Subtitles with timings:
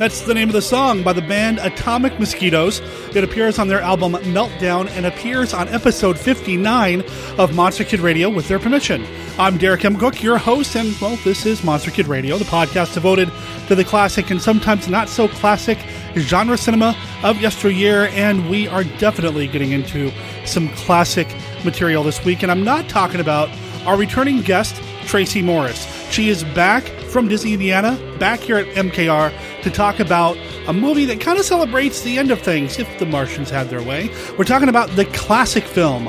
[0.00, 2.80] That's the name of the song by the band Atomic Mosquitoes.
[3.14, 7.04] It appears on their album Meltdown and appears on episode 59
[7.36, 9.06] of Monster Kid Radio with their permission.
[9.38, 9.98] I'm Derek M.
[9.98, 13.30] Koch, your host, and well, this is Monster Kid Radio, the podcast devoted
[13.66, 15.76] to the classic and sometimes not so classic
[16.16, 18.06] genre cinema of yesteryear.
[18.12, 20.10] And we are definitely getting into
[20.46, 21.28] some classic
[21.62, 22.42] material this week.
[22.42, 23.50] And I'm not talking about
[23.84, 25.84] our returning guest, Tracy Morris.
[26.10, 29.32] She is back from Disney, Indiana, back here at MKR
[29.62, 33.06] to talk about a movie that kind of celebrates the end of things, if the
[33.06, 34.08] Martians had their way.
[34.38, 36.04] We're talking about the classic film,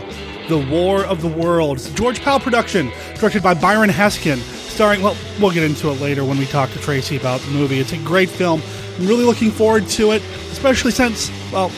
[0.47, 5.51] The War of the Worlds, George Pal production, directed by Byron Haskin, starring, well, we'll
[5.51, 7.79] get into it later when we talk to Tracy about the movie.
[7.79, 8.61] It's a great film.
[8.97, 11.71] I'm really looking forward to it, especially since, well,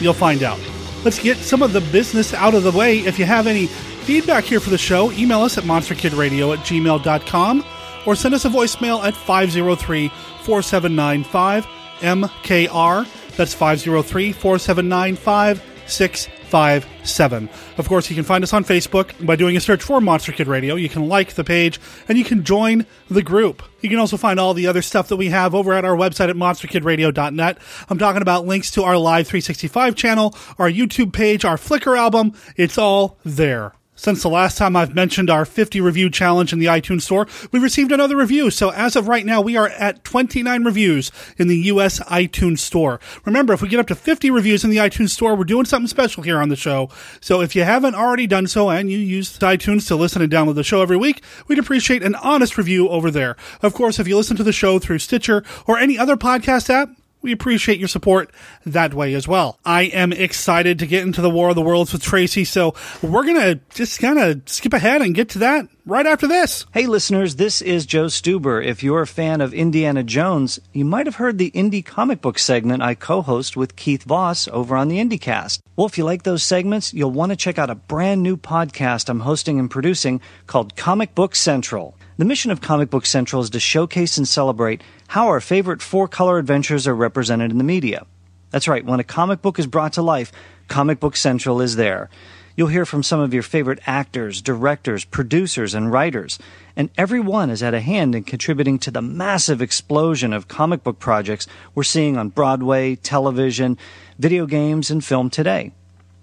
[0.00, 0.58] you'll find out.
[1.04, 3.00] Let's get some of the business out of the way.
[3.00, 7.64] If you have any feedback here for the show, email us at monsterkidradio at gmail.com
[8.06, 10.08] or send us a voicemail at 503
[10.42, 11.66] 4795
[12.00, 13.36] MKR.
[13.36, 17.48] That's 503 479 5657.
[17.78, 20.46] Of course, you can find us on Facebook by doing a search for Monster Kid
[20.46, 20.76] Radio.
[20.76, 23.62] You can like the page and you can join the group.
[23.80, 26.30] You can also find all the other stuff that we have over at our website
[26.30, 27.58] at monsterkidradio.net.
[27.88, 32.34] I'm talking about links to our Live 365 channel, our YouTube page, our Flickr album.
[32.56, 33.72] It's all there.
[33.96, 37.60] Since the last time I've mentioned our 50 review challenge in the iTunes store, we
[37.60, 38.50] received another review.
[38.50, 42.98] So as of right now, we are at 29 reviews in the US iTunes store.
[43.24, 45.86] Remember, if we get up to 50 reviews in the iTunes store, we're doing something
[45.86, 46.90] special here on the show.
[47.20, 50.56] So if you haven't already done so and you use iTunes to listen and download
[50.56, 53.36] the show every week, we'd appreciate an honest review over there.
[53.62, 56.90] Of course, if you listen to the show through Stitcher or any other podcast app,
[57.24, 58.30] we appreciate your support
[58.66, 59.58] that way as well.
[59.64, 63.24] I am excited to get into the War of the Worlds with Tracy, so we're
[63.24, 66.66] going to just kind of skip ahead and get to that right after this.
[66.74, 68.62] Hey, listeners, this is Joe Stuber.
[68.62, 72.38] If you're a fan of Indiana Jones, you might have heard the indie comic book
[72.38, 75.60] segment I co host with Keith Voss over on the IndyCast.
[75.76, 79.08] Well, if you like those segments, you'll want to check out a brand new podcast
[79.08, 81.96] I'm hosting and producing called Comic Book Central.
[82.16, 86.06] The mission of Comic Book Central is to showcase and celebrate how our favorite four
[86.06, 88.06] color adventures are represented in the media.
[88.52, 90.30] That's right, when a comic book is brought to life,
[90.68, 92.08] Comic Book Central is there.
[92.54, 96.38] You'll hear from some of your favorite actors, directors, producers, and writers,
[96.76, 101.00] and everyone has had a hand in contributing to the massive explosion of comic book
[101.00, 103.76] projects we're seeing on Broadway, television,
[104.20, 105.72] video games, and film today.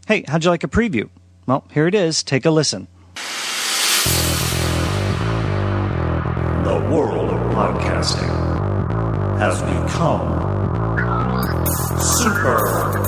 [0.08, 1.10] Hey, how'd you like a preview?
[1.48, 2.24] Well, here it is.
[2.24, 2.88] Take a listen.
[6.92, 8.28] World of podcasting
[9.40, 10.28] has become
[12.02, 13.02] super.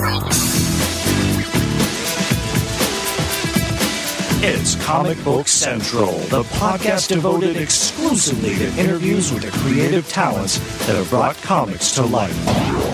[4.46, 10.96] It's Comic Book Central, the podcast devoted exclusively to interviews with the creative talents that
[10.96, 12.36] have brought comics to life.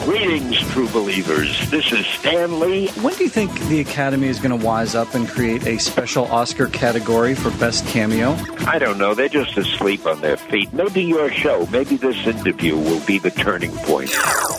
[0.05, 1.69] Greetings, true believers.
[1.69, 2.87] This is Stan Lee.
[3.03, 6.27] When do you think the Academy is going to wise up and create a special
[6.27, 8.37] Oscar category for Best Cameo?
[8.69, 9.15] I don't know.
[9.15, 10.73] They're just asleep on their feet.
[10.73, 14.13] Maybe your show, maybe this interview will be the turning point.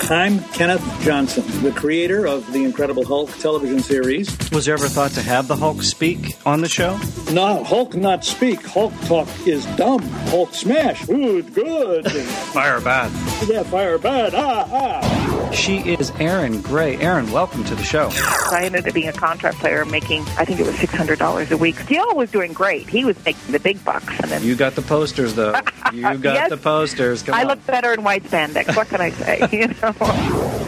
[0.09, 4.27] I'm Kenneth Johnson, the creator of the Incredible Hulk television series.
[4.51, 6.80] Was there ever thought to have the Hulk speak on the show?
[6.85, 8.65] No, Hulk not speak.
[8.65, 10.01] Hulk talk is dumb.
[10.31, 11.05] Hulk smash.
[11.05, 12.11] Good, good.
[12.11, 13.11] Fire bad.
[13.47, 14.33] yeah, fire bad.
[14.33, 15.51] Ah, ah.
[15.51, 16.97] She is Erin Gray.
[16.97, 18.09] Erin, welcome to the show.
[18.51, 21.85] I ended up being a contract player making, I think it was $600 a week.
[21.85, 22.89] Gil was doing great.
[22.89, 24.07] He was making the big bucks.
[24.19, 25.53] And then You got the posters, though.
[25.93, 26.49] You got Yes.
[26.49, 27.21] the posters.
[27.21, 27.47] Come I on.
[27.49, 28.77] look better in white spandex.
[28.77, 29.45] What can I say?
[29.51, 29.91] You know?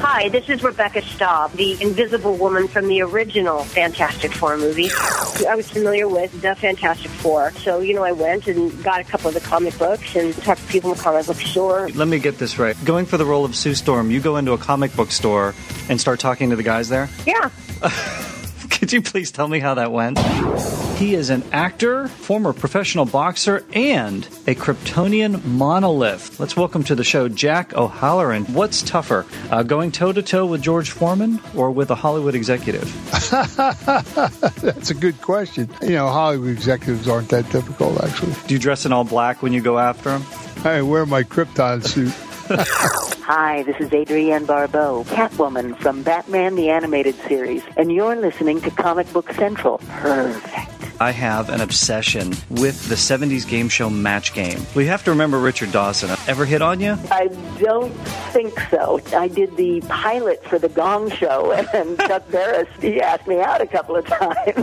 [0.03, 4.89] Hi, this is Rebecca Staab, the Invisible Woman from the original Fantastic Four movie.
[5.47, 9.03] I was familiar with the Fantastic Four, so you know I went and got a
[9.03, 11.89] couple of the comic books and talked to people in the comic book store.
[11.89, 12.75] Let me get this right.
[12.83, 15.53] Going for the role of Sue Storm, you go into a comic book store
[15.89, 17.09] and start talking to the guys there?
[17.27, 17.51] Yeah.
[18.83, 20.19] Could you please tell me how that went?
[20.97, 26.37] He is an actor, former professional boxer, and a Kryptonian monolith.
[26.37, 28.43] Let's welcome to the show Jack O'Halloran.
[28.47, 32.91] What's tougher, uh, going toe to toe with George Foreman or with a Hollywood executive?
[33.31, 35.69] That's a good question.
[35.81, 38.33] You know, Hollywood executives aren't that difficult, actually.
[38.47, 40.23] Do you dress in all black when you go after him?
[40.65, 42.13] I wear my Krypton suit.
[43.23, 48.71] Hi, this is Adrienne Barbeau, Catwoman from Batman the Animated Series, and you're listening to
[48.71, 49.77] Comic Book Central.
[49.87, 50.67] Perfect.
[50.99, 54.59] I have an obsession with the 70s game show Match Game.
[54.75, 56.09] We have to remember Richard Dawson.
[56.27, 56.97] Ever hit on you?
[57.11, 57.27] I
[57.59, 57.93] don't
[58.33, 58.99] think so.
[59.15, 63.61] I did the pilot for the Gong Show, and Chuck Barris, he asked me out
[63.61, 64.55] a couple of times.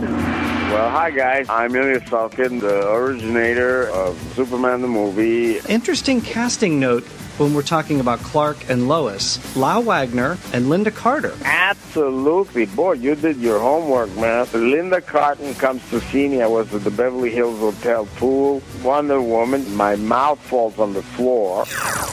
[0.71, 1.49] Well, hi guys.
[1.49, 5.57] I'm Ilya Salkind, the originator of Superman the movie.
[5.67, 7.03] Interesting casting note.
[7.37, 11.33] When we're talking about Clark and Lois, Lyle Waggoner and Lynda Carter.
[11.43, 12.67] Absolutely.
[12.67, 14.45] Boy, you did your homework, man.
[14.47, 16.43] Lynda Carter comes to see me.
[16.43, 18.61] I was at the Beverly Hills Hotel pool.
[18.83, 19.75] Wonder Woman.
[19.75, 21.63] My mouth falls on the floor.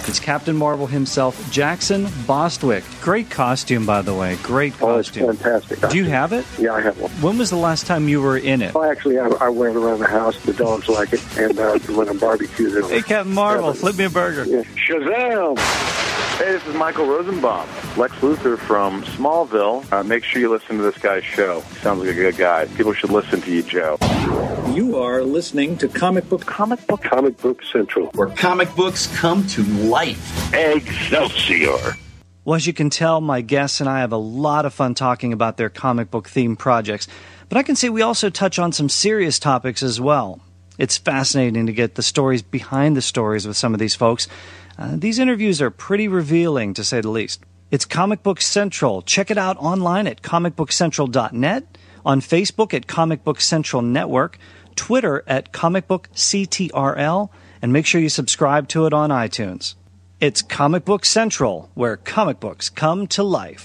[0.08, 2.84] It's Captain Marvel himself, Jackson Bostwick.
[3.02, 4.38] Great costume, by the way.
[4.42, 5.36] Great Oh, it's costume.
[5.36, 5.90] fantastic.
[5.90, 6.46] Do you have it?
[6.58, 7.10] Yeah, I have one.
[7.20, 8.72] When was the last time you were in it?
[8.72, 10.42] Well, actually, I, I wear it around the house.
[10.44, 14.10] The dogs like it, and uh, when I'm barbecued, Hey, Captain Marvel, flip me a
[14.10, 14.46] burger.
[14.46, 15.17] Shazam!
[15.18, 15.34] Hey,
[16.38, 19.92] this is Michael Rosenbaum, Lex Luthor from Smallville.
[19.92, 21.60] Uh, make sure you listen to this guy's show.
[21.62, 22.66] He sounds like a good guy.
[22.76, 23.98] People should listen to you, Joe.
[24.72, 29.44] You are listening to Comic Book Comic Book Comic Book Central, where comic books come
[29.48, 30.54] to life.
[30.54, 31.96] Excelsior.
[32.44, 35.32] Well, as you can tell, my guests and I have a lot of fun talking
[35.32, 37.08] about their comic book themed projects.
[37.48, 40.40] But I can see we also touch on some serious topics as well.
[40.78, 44.28] It's fascinating to get the stories behind the stories with some of these folks.
[44.78, 47.44] Uh, these interviews are pretty revealing, to say the least.
[47.70, 49.02] It's Comic Book Central.
[49.02, 54.38] Check it out online at comicbookcentral.net, on Facebook at Comic Book Central Network,
[54.76, 57.28] Twitter at Comic Book CTRL,
[57.60, 59.74] and make sure you subscribe to it on iTunes.
[60.20, 63.64] It's Comic Book Central, where comic books come to life.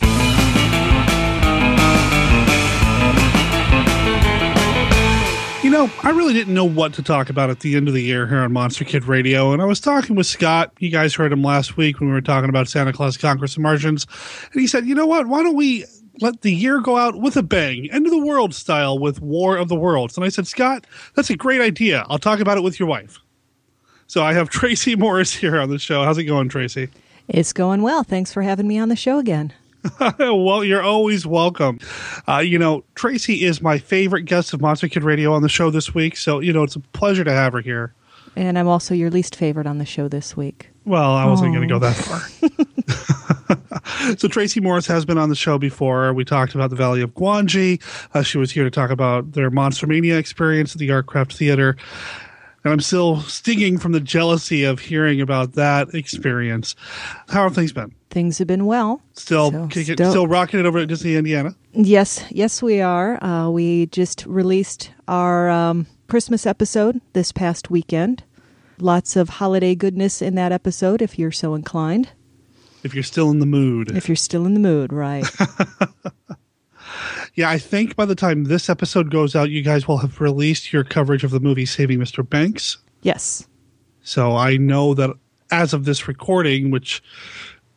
[5.73, 8.27] Know, I really didn't know what to talk about at the end of the year
[8.27, 10.71] here on Monster Kid Radio, and I was talking with Scott.
[10.77, 13.61] You guys heard him last week when we were talking about Santa Claus Conquers the
[13.61, 14.05] Martians,
[14.51, 15.27] and he said, "You know what?
[15.27, 15.85] Why don't we
[16.21, 19.57] let the year go out with a bang, end of the world style with War
[19.57, 20.85] of the Worlds?" And I said, "Scott,
[21.15, 22.05] that's a great idea.
[22.07, 23.19] I'll talk about it with your wife."
[24.05, 26.03] So I have Tracy Morris here on the show.
[26.03, 26.89] How's it going, Tracy?
[27.27, 28.03] It's going well.
[28.03, 29.53] Thanks for having me on the show again.
[30.19, 31.79] well, you're always welcome.
[32.27, 35.69] Uh, you know, Tracy is my favorite guest of Monster Kid Radio on the show
[35.69, 37.93] this week, so you know it's a pleasure to have her here.
[38.35, 40.69] And I'm also your least favorite on the show this week.
[40.85, 42.19] Well, I wasn't going to go that far.
[44.17, 46.13] so Tracy Morris has been on the show before.
[46.13, 47.81] We talked about the Valley of Gwangi.
[48.13, 51.77] Uh, she was here to talk about their Monster Mania experience at the Artcraft Theater.
[52.63, 56.75] And I'm still stinging from the jealousy of hearing about that experience.
[57.29, 57.93] How have things been?
[58.13, 59.01] Things have been well.
[59.13, 61.55] Still, So, still rocking it over at Disney Indiana.
[61.71, 63.21] Yes, yes, we are.
[63.23, 68.23] Uh, we just released our um, Christmas episode this past weekend.
[68.77, 72.09] Lots of holiday goodness in that episode, if you're so inclined.
[72.83, 73.89] If you're still in the mood.
[73.97, 75.25] If you're still in the mood, right.
[77.35, 80.71] Yeah, I think by the time this episode goes out, you guys will have released
[80.71, 82.27] your coverage of the movie Saving Mr.
[82.27, 82.77] Banks.
[83.01, 83.47] yes.
[84.03, 85.11] So I know that
[85.49, 87.01] as of this recording, which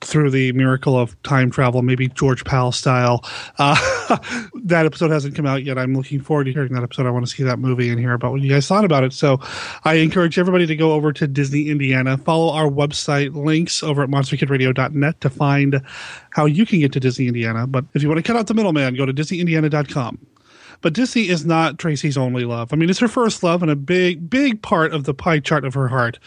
[0.02, 3.24] through the miracle of time travel, maybe George Pal style,
[3.58, 3.74] uh,
[4.54, 5.78] that episode hasn't come out yet.
[5.78, 7.06] I'm looking forward to hearing that episode.
[7.06, 9.12] I want to see that movie and hear about what you guys thought about it.
[9.12, 9.40] So
[9.84, 14.10] I encourage everybody to go over to Disney Indiana, follow our website links over at
[14.10, 15.80] monsterkidradio.net to find
[16.30, 17.66] how you can get to Disney Indiana.
[17.66, 20.18] But if you want to cut out the middleman, go to disneyindiana.com.
[20.82, 22.72] But Disney is not Tracy's only love.
[22.72, 25.64] I mean, it's her first love and a big, big part of the pie chart
[25.64, 26.18] of her heart.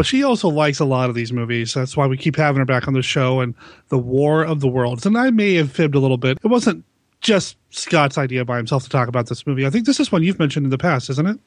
[0.00, 1.74] But she also likes a lot of these movies.
[1.74, 3.54] That's why we keep having her back on the show and
[3.90, 5.04] The War of the Worlds.
[5.04, 6.38] And I may have fibbed a little bit.
[6.42, 6.86] It wasn't
[7.20, 9.66] just Scott's idea by himself to talk about this movie.
[9.66, 11.38] I think this is one you've mentioned in the past, isn't it?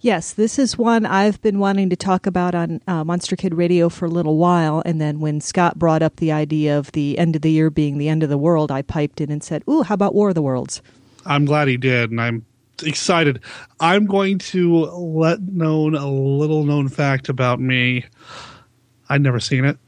[0.00, 3.90] Yes, this is one I've been wanting to talk about on uh, Monster Kid Radio
[3.90, 4.82] for a little while.
[4.86, 7.98] And then when Scott brought up the idea of the end of the year being
[7.98, 10.36] the end of the world, I piped in and said, Ooh, how about War of
[10.36, 10.80] the Worlds?
[11.26, 12.46] I'm glad he did, and I'm
[12.82, 13.40] excited.
[13.80, 18.04] I'm going to let known a little known fact about me.
[19.08, 19.78] I'd never seen it.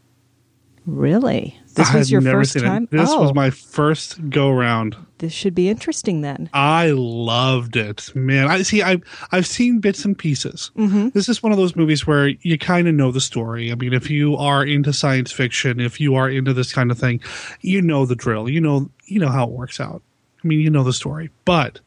[0.85, 1.59] Really?
[1.75, 2.85] This I was your never first seen time?
[2.85, 2.91] It.
[2.91, 4.97] This oh, was my first go round.
[5.19, 6.51] this should be interesting then.
[6.53, 8.49] I loved it, man.
[8.49, 8.83] I see.
[8.83, 10.71] I've I've seen bits and pieces.
[10.77, 11.11] Mm-hmm.
[11.11, 13.73] This is one of those movies where you kind of know the story.
[13.73, 16.99] I mean, if you are into science fiction, if you are into this kind of
[16.99, 17.21] thing,
[17.61, 18.49] you know the drill.
[18.49, 20.03] You know you know how it works out.
[20.43, 21.31] I mean, you know the story.
[21.45, 21.81] But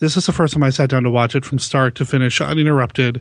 [0.00, 2.40] this is the first time I sat down to watch it from start to finish,
[2.40, 3.20] uninterrupted.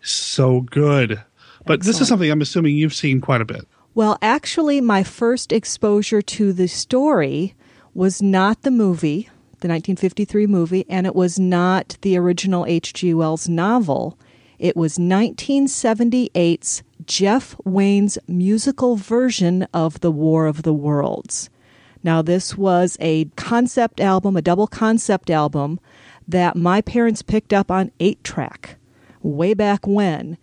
[0.00, 1.22] So good.
[1.64, 3.66] But this is something I'm assuming you've seen quite a bit.
[3.94, 7.54] Well, actually, my first exposure to the story
[7.94, 9.28] was not the movie,
[9.60, 13.14] the 1953 movie, and it was not the original H.G.
[13.14, 14.18] Wells novel.
[14.58, 21.50] It was 1978's Jeff Wayne's musical version of The War of the Worlds.
[22.02, 25.78] Now, this was a concept album, a double concept album
[26.28, 28.76] that my parents picked up on 8 track
[29.22, 30.38] way back when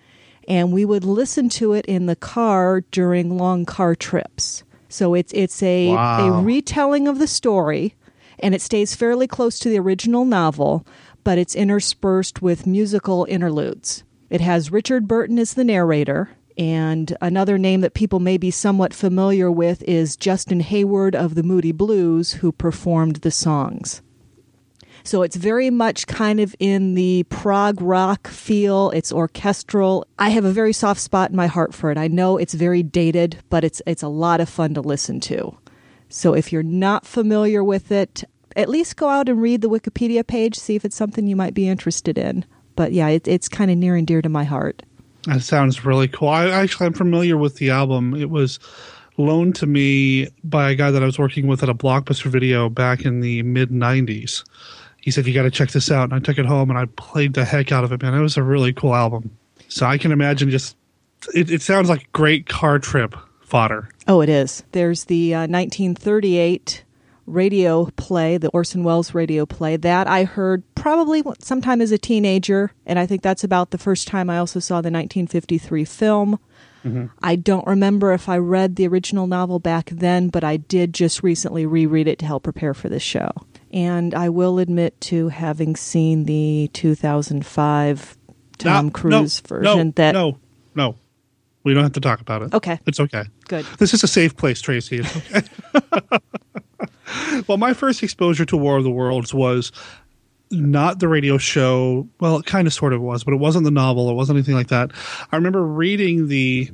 [0.47, 4.63] and we would listen to it in the car during long car trips.
[4.87, 6.39] So it's it's a Wow.
[6.39, 7.95] a retelling of the story,
[8.39, 10.85] and it stays fairly close to the original novel,
[11.23, 14.03] but it's interspersed with musical interludes.
[14.31, 16.29] It has Richard Burton as the narrator.
[16.57, 21.43] And another name that people may be somewhat familiar with is Justin Hayward of the
[21.43, 24.01] Moody Blues, who performed the songs.
[25.09, 28.91] So it's very much kind of in the prog rock feel.
[28.91, 30.05] It's orchestral.
[30.19, 31.97] I have a very soft spot in my heart for it.
[31.97, 35.57] I know it's very dated, but it's it's a lot of fun to listen to.
[36.09, 38.23] So if you're not familiar with it,
[38.55, 41.55] at least go out and read the Wikipedia page, see if it's something you might
[41.55, 42.45] be interested in.
[42.75, 44.83] But yeah, it, it's kind of near and dear to my heart.
[45.23, 46.27] That sounds really cool.
[46.27, 48.13] I actually I'm familiar with the album.
[48.13, 48.59] It was
[49.17, 52.69] loaned to me by a guy that I was working with at a Blockbuster video
[52.69, 54.43] back in the mid '90s
[55.01, 56.05] he said, You got to check this out.
[56.05, 58.13] And I took it home and I played the heck out of it, man.
[58.13, 59.37] It was a really cool album.
[59.67, 60.75] So I can imagine just,
[61.33, 63.89] it, it sounds like great car trip fodder.
[64.07, 64.63] Oh, it is.
[64.71, 66.83] There's the uh, 1938
[67.25, 69.77] radio play, the Orson Welles radio play.
[69.77, 72.71] That I heard probably sometime as a teenager.
[72.85, 76.39] And I think that's about the first time I also saw the 1953 film.
[76.83, 77.07] Mm-hmm.
[77.21, 81.21] I don't remember if I read the original novel back then, but I did just
[81.21, 83.31] recently reread it to help prepare for this show
[83.71, 88.17] and I will admit to having seen the 2005
[88.57, 89.87] Tom no, Cruise no, version.
[89.87, 90.37] No, that no,
[90.75, 90.95] no,
[91.63, 92.53] we don't have to talk about it.
[92.53, 93.23] Okay, it's okay.
[93.47, 93.65] Good.
[93.77, 94.99] This is a safe place, Tracy.
[94.99, 96.19] It's okay.
[97.47, 99.71] well, my first exposure to War of the Worlds was
[100.51, 102.07] not the radio show.
[102.19, 104.09] Well, it kind of sort of was, but it wasn't the novel.
[104.09, 104.91] It wasn't anything like that.
[105.31, 106.69] I remember reading the,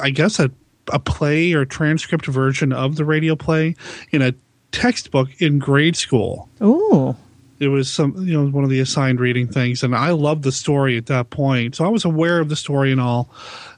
[0.00, 0.50] I guess a
[0.88, 3.74] a play or transcript version of the radio play
[4.10, 4.34] in a
[4.72, 6.48] textbook in grade school.
[6.60, 7.16] Oh.
[7.60, 10.50] It was some, you know, one of the assigned reading things, and I loved the
[10.50, 11.76] story at that point.
[11.76, 13.30] So I was aware of the story and all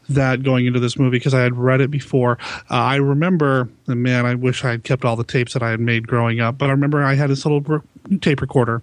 [0.09, 2.39] that going into this movie because I had read it before.
[2.71, 5.71] Uh, I remember, and man, I wish I had kept all the tapes that I
[5.71, 6.57] had made growing up.
[6.57, 7.83] But I remember I had this little
[8.21, 8.83] tape recorder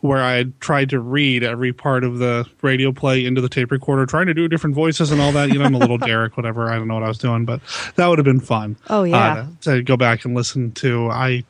[0.00, 4.06] where I tried to read every part of the radio play into the tape recorder,
[4.06, 5.50] trying to do different voices and all that.
[5.52, 6.70] You know, I'm a little Derek, whatever.
[6.70, 7.60] I don't know what I was doing, but
[7.96, 8.76] that would have been fun.
[8.90, 11.08] Oh yeah, uh, to go back and listen to.
[11.10, 11.44] I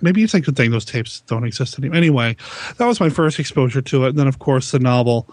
[0.00, 1.96] maybe it's a good thing those tapes don't exist anymore.
[1.96, 2.36] Anyway,
[2.76, 4.10] that was my first exposure to it.
[4.10, 5.28] And then, of course, the novel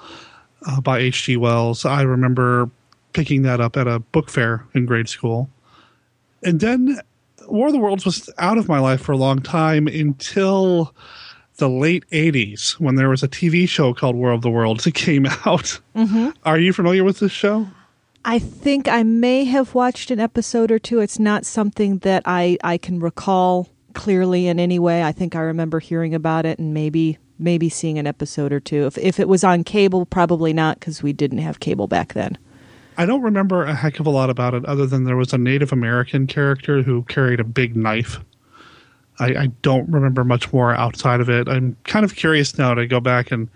[0.66, 1.38] uh, by H.G.
[1.38, 1.86] Wells.
[1.86, 2.70] I remember
[3.14, 5.50] picking that up at a book fair in grade school.
[6.44, 7.00] And then
[7.48, 10.94] War of the Worlds was out of my life for a long time until
[11.58, 14.94] the late 80s when there was a TV show called War of the Worlds that
[14.94, 15.80] came out.
[15.96, 16.30] Mm-hmm.
[16.44, 17.68] Are you familiar with this show?
[18.26, 21.00] I think I may have watched an episode or two.
[21.00, 25.04] It's not something that I, I can recall clearly in any way.
[25.04, 28.86] I think I remember hearing about it and maybe maybe seeing an episode or two.
[28.86, 32.38] If if it was on cable, probably not because we didn't have cable back then.
[32.98, 35.38] I don't remember a heck of a lot about it other than there was a
[35.38, 38.20] Native American character who carried a big knife.
[39.20, 41.48] I, I don't remember much more outside of it.
[41.48, 43.50] I'm kind of curious now to go back and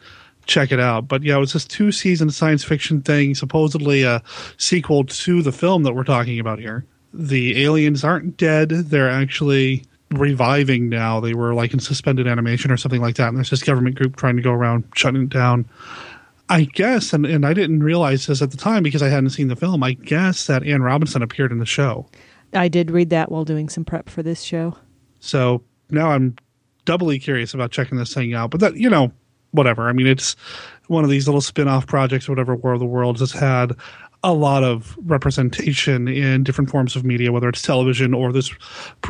[0.46, 1.08] check it out.
[1.08, 4.22] But yeah, it was this two season science fiction thing, supposedly a
[4.58, 6.86] sequel to the film that we're talking about here.
[7.14, 11.20] The aliens aren't dead, they're actually reviving now.
[11.20, 13.30] They were like in suspended animation or something like that.
[13.30, 15.66] And there's this government group trying to go around shutting it down.
[16.50, 19.50] I guess, and, and I didn't realize this at the time because I hadn't seen
[19.50, 19.84] the film.
[19.84, 22.08] I guess that Ann Robinson appeared in the show.
[22.54, 24.78] I did read that while doing some prep for this show.
[25.20, 26.36] So now I'm
[26.86, 28.52] doubly curious about checking this thing out.
[28.52, 29.12] But that, you know,
[29.52, 29.90] whatever.
[29.90, 30.36] I mean, it's
[30.88, 33.74] one of these little spin off projects or whatever War of the Worlds has had
[34.24, 38.52] a lot of representation in different forms of media, whether it's television or this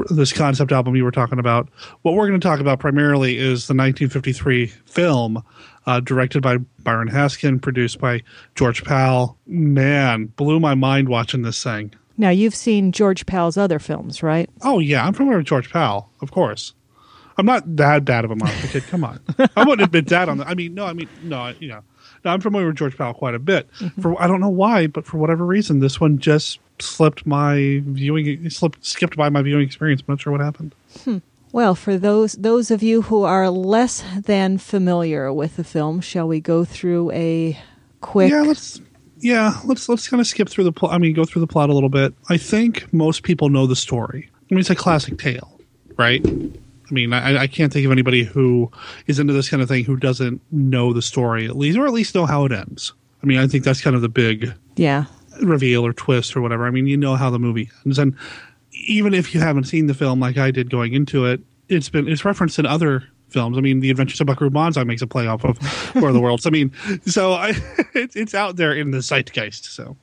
[0.10, 1.70] this concept album you were talking about.
[2.02, 5.44] What we're going to talk about primarily is the 1953 film,
[5.86, 8.22] uh, directed by Byron Haskin, produced by
[8.56, 9.38] George Pal.
[9.46, 11.94] Man, blew my mind watching this thing.
[12.18, 14.50] Now you've seen George Pal's other films, right?
[14.64, 16.74] Oh yeah, I'm familiar with George Pal, of course.
[17.38, 18.84] I'm not that bad of a monster kid.
[18.88, 19.20] Come on,
[19.56, 20.48] I wouldn't admit that on the.
[20.48, 21.82] I mean, no, I mean, no, you know.
[22.26, 23.72] Now, I'm familiar with George Pal quite a bit.
[23.74, 24.02] Mm-hmm.
[24.02, 28.50] For I don't know why, but for whatever reason, this one just slipped my viewing
[28.50, 30.02] slipped skipped by my viewing experience.
[30.02, 30.74] I'm not sure what happened.
[31.04, 31.18] Hmm.
[31.52, 36.28] Well, for those those of you who are less than familiar with the film, shall
[36.28, 37.60] we go through a
[38.02, 38.32] quick?
[38.32, 38.82] Yeah, let's.
[39.20, 40.94] Yeah, let's let's kind of skip through the plot.
[40.94, 42.14] I mean, go through the plot a little bit.
[42.30, 44.30] I think most people know the story.
[44.50, 45.60] I mean, it's a classic tale,
[45.98, 46.26] right?
[46.26, 48.72] I mean, I, I, can't think of anybody who
[49.08, 51.92] is into this kind of thing who doesn't know the story at least, or at
[51.92, 52.94] least know how it ends.
[53.22, 55.06] I mean, I think that's kind of the big yeah
[55.42, 56.66] reveal or twist or whatever.
[56.66, 58.16] I mean, you know how the movie ends, and
[58.72, 62.08] even if you haven't seen the film like I did going into it, it's been
[62.08, 63.58] it's referenced in other films.
[63.58, 65.58] I mean, The Adventures of Buckaroo Banzai makes a play off of
[65.96, 66.46] War of the Worlds.
[66.46, 66.72] I mean,
[67.06, 67.50] so I,
[67.94, 69.66] it, it's out there in the zeitgeist.
[69.66, 69.98] So,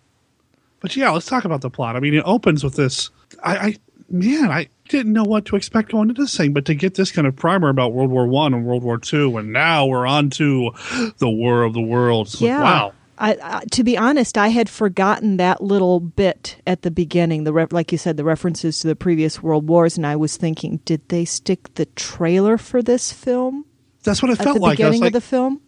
[0.80, 1.96] but yeah, let's talk about the plot.
[1.96, 3.10] I mean, it opens with this.
[3.42, 3.76] I, I
[4.10, 7.10] man, I didn't know what to expect going into this thing, but to get this
[7.10, 10.30] kind of primer about World War One and World War Two, and now we're on
[10.30, 10.72] to
[11.18, 12.40] the War of the Worlds.
[12.40, 12.58] Yeah.
[12.58, 12.92] Like, wow.
[13.18, 17.44] I, I, to be honest, I had forgotten that little bit at the beginning.
[17.44, 20.36] The re- like you said, the references to the previous world wars, and I was
[20.36, 23.64] thinking, did they stick the trailer for this film?
[24.02, 24.78] That's what it at felt the like.
[24.78, 25.60] Beginning like- of the film.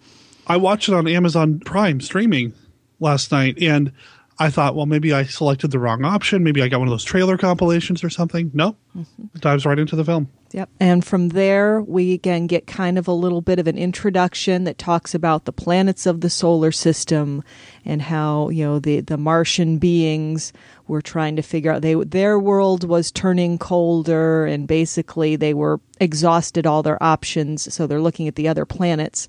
[0.49, 2.53] I watched it on Amazon Prime streaming
[3.01, 3.93] last night, and
[4.39, 6.45] I thought, well, maybe I selected the wrong option.
[6.45, 8.51] Maybe I got one of those trailer compilations or something.
[8.55, 9.25] No, mm-hmm.
[9.35, 10.29] it dives right into the film.
[10.57, 10.71] Yep.
[10.81, 14.79] And from there, we again get kind of a little bit of an introduction that
[14.79, 17.45] talks about the planets of the solar system
[17.85, 20.55] and how you know the the Martian beings
[20.89, 25.79] were trying to figure out they their world was turning colder and basically they were
[26.01, 29.29] exhausted all their options, so they're looking at the other planets.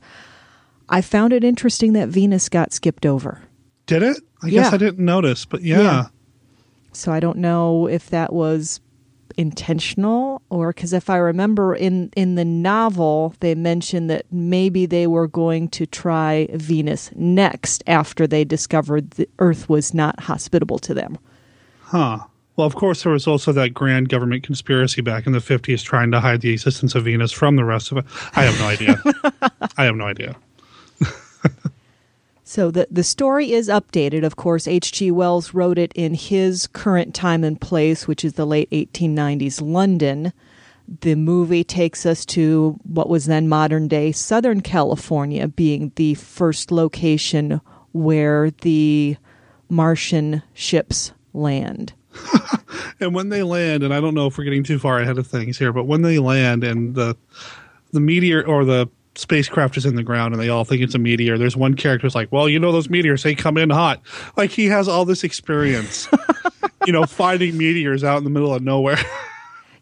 [0.88, 3.42] I found it interesting that Venus got skipped over.
[3.86, 4.18] Did it?
[4.42, 4.64] I Yeah.
[4.64, 5.82] guess I didn't notice, but yeah.
[5.82, 6.06] Yeah.
[6.94, 8.80] So I don't know if that was
[9.38, 15.06] intentional or because if I remember in in the novel they mentioned that maybe they
[15.06, 20.94] were going to try Venus next after they discovered the Earth was not hospitable to
[20.94, 21.18] them.
[21.82, 22.20] Huh.
[22.56, 26.10] Well, of course, there was also that grand government conspiracy back in the 50s trying
[26.10, 28.06] to hide the existence of Venus from the rest of it.
[28.36, 29.00] I have no idea.
[29.78, 30.36] I have no idea.
[32.58, 34.26] So the the story is updated.
[34.26, 35.12] Of course, H.G.
[35.12, 40.34] Wells wrote it in his current time and place, which is the late 1890s London.
[41.02, 46.72] The movie takes us to what was then modern day Southern California, being the first
[46.72, 47.62] location
[47.92, 49.18] where the
[49.70, 51.94] Martian ships land.
[53.00, 55.28] And when they land, and I don't know if we're getting too far ahead of
[55.28, 57.16] things here, but when they land and the
[57.92, 61.00] the meteor or the spacecraft is in the ground and they all think it's a
[61.00, 64.02] meteor, there's one character who's like, "Well, you know those meteors, they come in hot."
[64.36, 66.08] Like he has all this experience,
[66.86, 69.00] you know, finding meteors out in the middle of nowhere.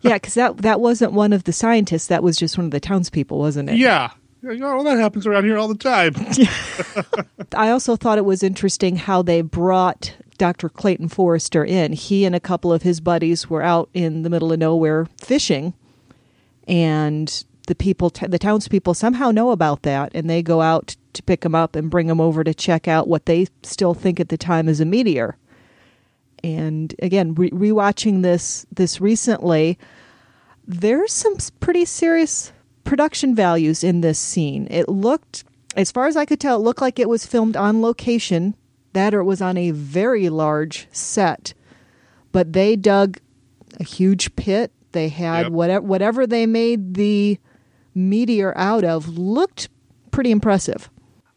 [0.01, 2.07] Yeah, because that that wasn't one of the scientists.
[2.07, 3.77] That was just one of the townspeople, wasn't it?
[3.77, 4.11] yeah.
[4.43, 6.13] Like, Oh, well, that happens around here all the time.
[7.55, 10.69] I also thought it was interesting how they brought Dr.
[10.69, 11.93] Clayton Forrester in.
[11.93, 15.73] He and a couple of his buddies were out in the middle of nowhere fishing,
[16.67, 21.41] and the people, the townspeople, somehow know about that, and they go out to pick
[21.41, 24.37] them up and bring them over to check out what they still think at the
[24.37, 25.37] time is a meteor.
[26.43, 29.79] And again, re- rewatching this this recently,
[30.67, 32.51] there's some pretty serious
[32.83, 34.67] production values in this scene.
[34.69, 35.43] It looked,
[35.75, 38.55] as far as I could tell, it looked like it was filmed on location,
[38.93, 41.53] that or it was on a very large set.
[42.31, 43.19] But they dug
[43.79, 44.71] a huge pit.
[44.91, 45.51] They had Yep.
[45.51, 47.39] whatever whatever they made the
[47.95, 49.69] meteor out of looked
[50.11, 50.89] pretty impressive.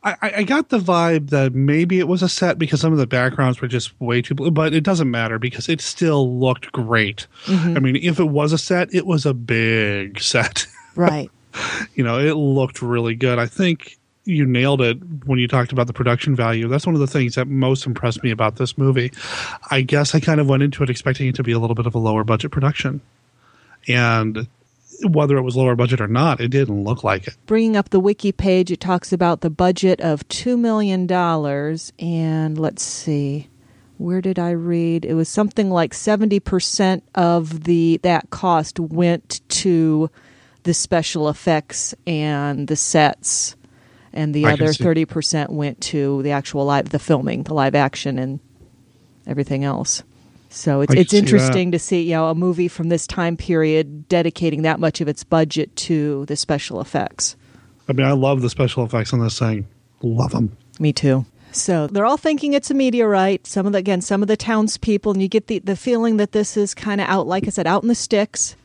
[0.05, 3.07] I, I got the vibe that maybe it was a set because some of the
[3.07, 7.27] backgrounds were just way too blue, but it doesn't matter because it still looked great.
[7.47, 7.77] Mhm.
[7.77, 10.66] I mean, if it was a set, it was a big set.
[10.94, 11.31] Right.
[11.94, 13.38] you know, it looked really good.
[13.38, 16.68] I think you nailed it when you talked about the production value.
[16.68, 19.11] That's one of the things that most impressed me about this movie.
[19.71, 21.87] I guess I kind of went into it expecting it to be a little bit
[21.87, 23.01] of a lower budget production.
[23.88, 24.47] And
[25.05, 27.37] whether it was lower budget or not, it didn't look like it.
[27.47, 32.59] bringing up the wiki page, it talks about the budget of two million dollars, and
[32.59, 33.49] let's see,
[33.99, 35.05] where did I read?
[35.05, 40.11] It was something like seventy percent of the that cost went to
[40.65, 43.57] the special effects and the sets,
[44.13, 47.75] and the I other thirty percent went to the actual live, the filming, the live
[47.75, 48.41] action, and
[49.27, 50.03] everything else.
[50.49, 54.09] So it's I it's interesting to see you know a movie from this time period
[54.09, 57.37] dedicating that much of its budget to the special effects.
[57.89, 59.67] I mean, I love the special effects on this thing.
[60.03, 60.57] Love them.
[60.79, 61.25] Me too.
[61.53, 63.47] So they're all thinking it's a meteorite.
[63.47, 66.33] Some of the again, some of the townspeople, and you get the the feeling that
[66.33, 68.57] this is kind of out, like I said, out in the sticks,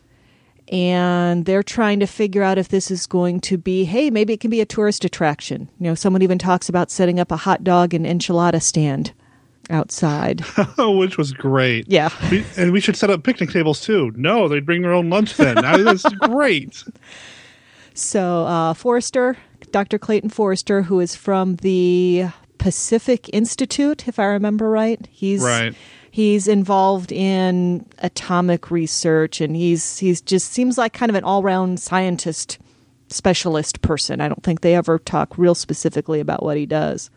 [0.69, 4.39] and they're trying to figure out if this is going to be, hey, maybe it
[4.39, 5.69] can be a tourist attraction.
[5.79, 9.13] You know, someone even talks about setting up a hot dog and enchilada stand
[9.69, 10.41] outside.
[10.77, 11.85] Which was great.
[11.87, 12.09] Yeah.
[12.31, 14.11] We, and we should set up picnic tables too.
[14.15, 15.55] No, they'd bring their own lunch then.
[15.55, 16.83] That's great.
[17.93, 19.37] So, uh, Forrester,
[19.71, 19.99] Dr.
[19.99, 22.25] Clayton Forrester, who is from the
[22.57, 25.75] Pacific Institute, if I remember right, he's Right.
[26.09, 31.43] he's involved in atomic research, and he's he's just seems like kind of an all
[31.43, 32.57] round scientist
[33.09, 34.21] specialist person.
[34.21, 37.09] I don't think they ever talk real specifically about what he does.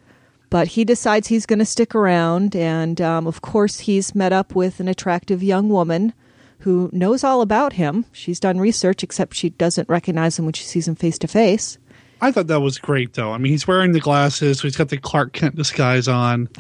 [0.48, 4.54] But he decides he's going to stick around, and um, of course, he's met up
[4.54, 6.12] with an attractive young woman
[6.60, 8.06] who knows all about him.
[8.12, 11.78] She's done research, except she doesn't recognize him when she sees him face to face.
[12.20, 13.32] I thought that was great, though.
[13.32, 16.48] I mean, he's wearing the glasses, so he's got the Clark Kent disguise on.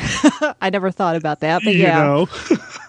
[0.60, 2.02] I never thought about that, but you yeah.
[2.02, 2.28] know,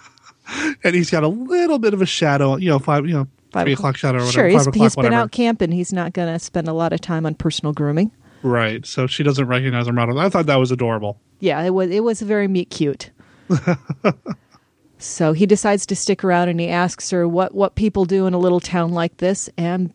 [0.83, 2.57] and he's got a little bit of a shadow.
[2.57, 3.07] You know, five.
[3.07, 4.31] You know, three o'clock shadow or whatever.
[4.31, 5.71] Sure, five he's, o'clock, he's been out camping.
[5.71, 8.12] He's not going to spend a lot of time on personal grooming.
[8.47, 8.86] Right.
[8.86, 10.23] So she doesn't recognize him right away.
[10.25, 11.19] I thought that was adorable.
[11.39, 13.12] Yeah, it was it was very meet cute.
[14.97, 18.33] so he decides to stick around and he asks her what what people do in
[18.33, 19.93] a little town like this and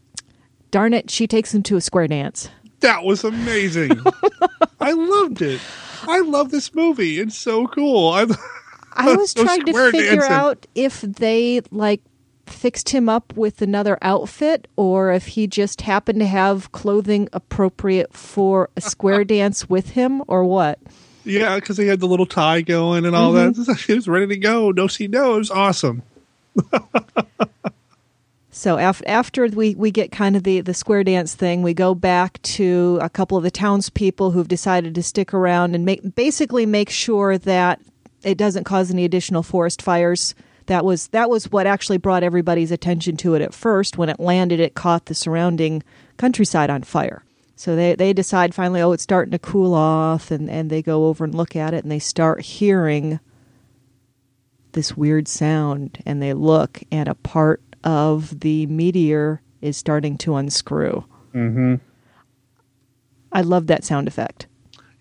[0.71, 2.49] darn it, she takes him to a square dance.
[2.81, 3.93] That was amazing.
[4.81, 5.61] I loved it.
[6.03, 7.19] I love this movie.
[7.21, 8.09] It's so cool.
[8.09, 8.27] I
[8.93, 10.33] I was so trying to figure dancing.
[10.33, 12.01] out if they like
[12.53, 18.13] fixed him up with another outfit or if he just happened to have clothing appropriate
[18.13, 20.79] for a square dance with him or what.
[21.25, 23.63] Yeah, because he had the little tie going and all Mm-hmm.
[23.63, 23.79] that.
[23.87, 24.71] He was ready to go.
[24.73, 26.03] No, see, no, it was awesome.
[28.55, 31.95] So af- after we, we get kind of the, the square dance thing, we go
[31.95, 36.67] back to a couple of the townspeople who've decided to stick around and make basically
[36.67, 37.81] make sure that
[38.23, 40.35] it doesn't cause any additional forest fires.
[40.67, 43.99] That was that was what actually brought everybody's attention to it at first.
[43.99, 45.83] When it landed, it caught the surrounding
[46.17, 47.25] countryside on fire.
[47.57, 51.07] So they, they decide finally, oh, it's starting to cool off, and, and they go
[51.07, 53.21] over and look at it, and they start hearing
[54.73, 60.35] this weird sound, and they look, and a part of the meteor is starting to
[60.35, 61.05] unscrew.
[61.35, 61.77] Mm-hmm.
[63.33, 64.47] I love that sound effect.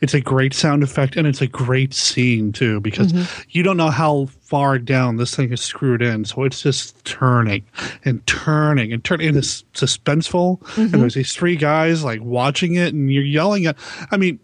[0.01, 3.45] It's a great sound effect and it's a great scene too because Mhm.
[3.51, 6.25] you don't know how far down this thing is screwed in.
[6.25, 7.63] So it's just turning
[8.03, 10.59] and turning and turning and it's suspenseful.
[10.61, 10.93] Mhm.
[10.93, 13.77] And there's these three guys like watching it and you're yelling at
[14.11, 14.39] I mean,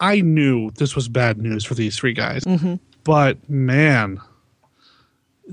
[0.00, 2.44] I knew this was bad news for these three guys.
[2.44, 2.78] Mhm.
[3.04, 4.18] But man,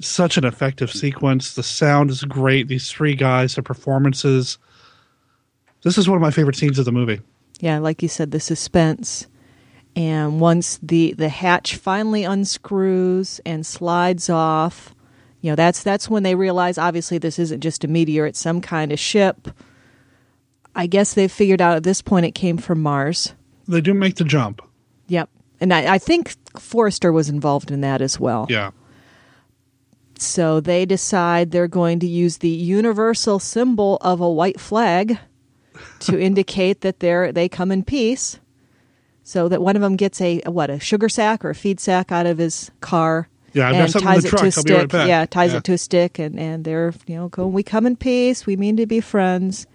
[0.02, 1.54] such an effective sequence.
[1.54, 2.68] The sound is great.
[2.68, 4.58] These three guys, the performances.
[5.84, 7.22] This is one of my favorite scenes of the movie.
[7.60, 9.28] Yeah, like you said, the suspense.
[9.96, 14.96] And once the, the hatch finally unscrews and slides off,
[15.42, 18.62] you know, that's that's when they realize obviously this isn't just a meteor, it's some
[18.62, 19.50] kind of ship.
[20.76, 23.34] I guess they've figured out at this point it came from Mars.
[23.68, 24.62] They do make the jump.
[25.08, 25.30] Yep.
[25.60, 28.48] And I, I think Forrester was involved in that as well.
[28.50, 28.72] Yeah.
[30.18, 35.18] So they decide they're going to use the universal symbol of a white flag
[36.02, 38.40] to indicate that they're they come in peace.
[39.24, 41.80] So that one of them gets a, a what a sugar sack or a feed
[41.80, 43.30] sack out of his car.
[43.54, 44.58] Yeah, and ties it to a truck.
[44.58, 45.08] I'll be right stick.
[45.08, 45.58] Yeah, ties Yeah.
[45.58, 47.52] it to a stick, and and they're you know going.
[47.54, 48.46] We come in peace.
[48.46, 49.68] We mean to be friends.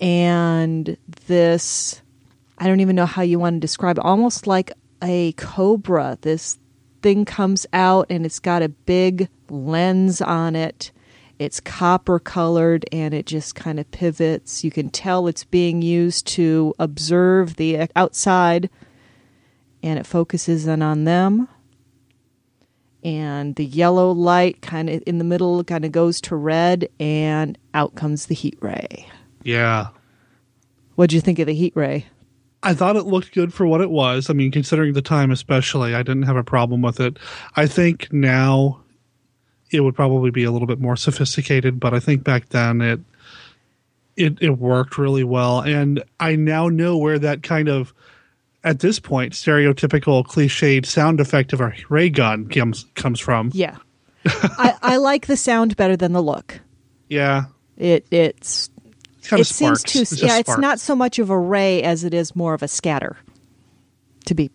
[0.00, 2.02] And this,
[2.58, 4.04] I don't even know how you want to describe it.
[4.04, 6.18] Almost like a cobra.
[6.22, 6.58] This
[7.02, 10.90] thing comes out and it's got a big lens on it.
[11.42, 14.62] It's copper colored and it just kind of pivots.
[14.62, 18.70] You can tell it's being used to observe the outside
[19.82, 21.48] and it focuses in on them.
[23.02, 27.58] And the yellow light kind of in the middle kind of goes to red and
[27.74, 29.08] out comes the heat ray.
[29.42, 29.88] Yeah.
[30.94, 32.06] What'd you think of the heat ray?
[32.62, 34.30] I thought it looked good for what it was.
[34.30, 37.18] I mean, considering the time, especially, I didn't have a problem with it.
[37.56, 38.81] I think now
[39.72, 43.00] it would probably be a little bit more sophisticated, but I think back then it
[44.16, 47.92] it it worked really well, and I now know where that kind of
[48.64, 53.50] at this point stereotypical cliched sound effect of a ray gun comes comes from.
[53.54, 53.76] Yeah.
[54.24, 56.60] I, I like the sound better than the look.
[57.08, 57.44] Yeah,
[57.76, 58.70] It it's
[59.32, 59.82] it seems sparks.
[59.82, 60.38] too It's yeah.
[60.38, 60.60] It's sparks.
[60.60, 63.16] not so much of a ray as it is more of a scatter.
[64.26, 64.50] To be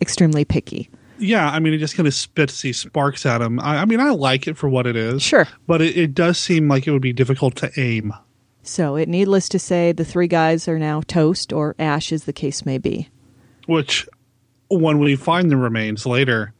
[0.00, 0.88] extremely picky.
[1.22, 3.60] Yeah, I mean, it just kind of spits these sparks at him.
[3.60, 5.22] I, I mean, I like it for what it is.
[5.22, 5.46] Sure.
[5.66, 8.12] But it, it does seem like it would be difficult to aim.
[8.64, 12.32] So it needless to say, the three guys are now toast or ash, as the
[12.32, 13.08] case may be.
[13.66, 14.06] Which,
[14.68, 16.52] when we find the remains later,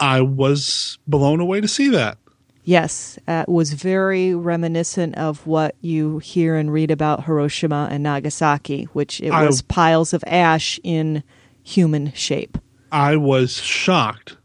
[0.00, 2.18] I was blown away to see that.
[2.64, 8.02] Yes, uh, it was very reminiscent of what you hear and read about Hiroshima and
[8.02, 11.22] Nagasaki, which it I- was piles of ash in
[11.62, 12.58] human shape.
[12.92, 14.36] I was shocked.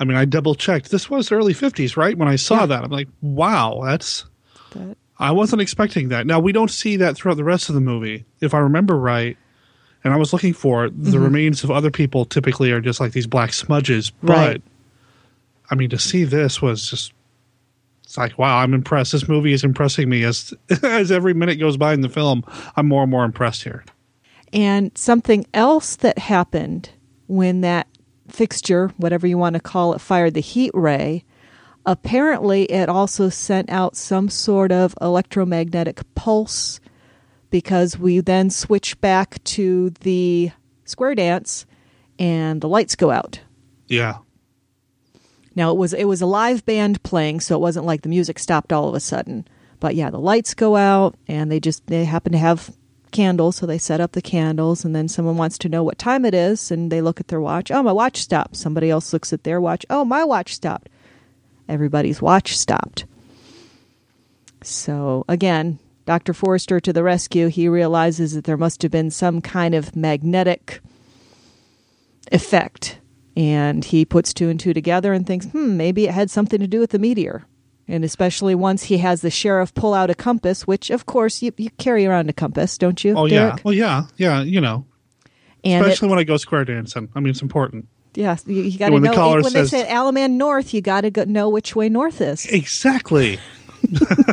[0.00, 0.90] I mean, I double checked.
[0.90, 2.16] This was early 50s, right?
[2.16, 4.24] When I saw that, I'm like, wow, that's.
[4.72, 6.26] That- I wasn't expecting that.
[6.28, 9.36] Now, we don't see that throughout the rest of the movie, if I remember right.
[10.04, 10.92] And I was looking for it.
[11.02, 11.24] The Mhm.
[11.24, 14.10] remains of other people typically are just like these black smudges.
[14.22, 14.62] But, Right.
[15.70, 17.12] I mean, to see this was just.
[18.04, 19.10] It's like, wow, I'm impressed.
[19.12, 22.44] This movie is impressing me as as every minute goes by in the film.
[22.76, 23.84] I'm more and more impressed here.
[24.52, 26.90] And something else that happened
[27.28, 27.86] when that
[28.28, 31.24] fixture, whatever you want to call it, fired the heat ray,
[31.86, 36.80] apparently it also sent out some sort of electromagnetic pulse
[37.50, 40.50] because we then switch back to the
[40.84, 41.64] square dance
[42.18, 43.40] and the lights go out.
[43.86, 44.18] Yeah.
[45.54, 48.38] Now it was it was a live band playing, so it wasn't like the music
[48.38, 49.46] stopped all of a sudden.
[49.80, 52.70] But yeah, the lights go out and they just they happen to have
[53.10, 56.24] candles, so they set up the candles, and then someone wants to know what time
[56.24, 57.70] it is, and they look at their watch.
[57.70, 58.56] Oh, my watch stopped.
[58.56, 59.84] Somebody else looks at their watch.
[59.90, 60.88] Oh, my watch stopped.
[61.68, 63.04] Everybody's watch stopped.
[64.62, 66.32] So, again, Dr.
[66.32, 67.48] Forrester to the rescue.
[67.48, 70.80] He realizes that there must have been some kind of magnetic
[72.32, 72.98] effect.
[73.36, 76.66] And he puts two and two together and thinks, hmm, maybe it had something to
[76.66, 77.44] do with the meteor.
[77.90, 81.52] And especially once he has the sheriff pull out a compass, which, of course, you,
[81.56, 83.14] you carry around a compass, don't you?
[83.16, 83.54] Oh, Derek?
[83.56, 83.60] yeah.
[83.64, 84.02] Well, yeah.
[84.18, 84.42] Yeah.
[84.42, 84.84] You know,
[85.64, 87.08] And it- especially when I go square dancing.
[87.14, 87.88] I mean, it's important.
[88.14, 90.80] Yeah, you, you got to the know caller when says- they say Alaman North, you
[90.80, 92.44] got to go, know which way north is.
[92.46, 93.38] Exactly.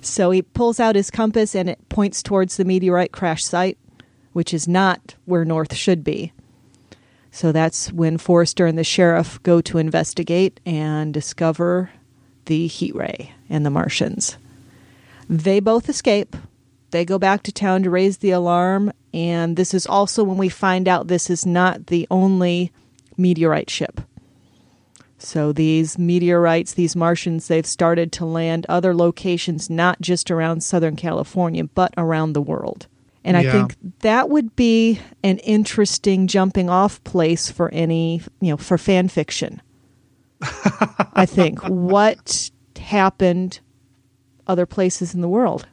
[0.00, 3.78] So he pulls out his compass and it points towards the meteorite crash site,
[4.32, 6.32] which is not where north should be.
[7.30, 11.90] So that's when Forrester and the sheriff go to investigate and discover
[12.48, 14.36] the heat ray and the Martians.
[15.28, 16.36] They both escape.
[16.90, 20.48] They go back to town to raise the alarm, and this is also when we
[20.48, 22.72] find out this is not the only
[23.16, 24.00] meteorite ship.
[25.18, 30.96] So these meteorites, these Martians, they've started to land other locations, not just around Southern
[30.96, 32.86] California, but around the world.
[33.24, 38.56] And I think that would be an interesting jumping off place for any, you know,
[38.56, 39.60] for fan fiction.
[40.40, 43.60] I think what happened
[44.46, 45.66] other places in the world.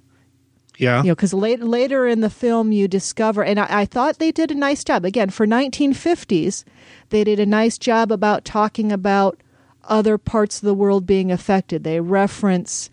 [0.77, 1.01] Yeah.
[1.01, 4.31] You know, because late, later in the film, you discover, and I, I thought they
[4.31, 5.05] did a nice job.
[5.05, 6.65] Again, for 1950s,
[7.09, 9.41] they did a nice job about talking about
[9.85, 11.83] other parts of the world being affected.
[11.83, 12.89] They reference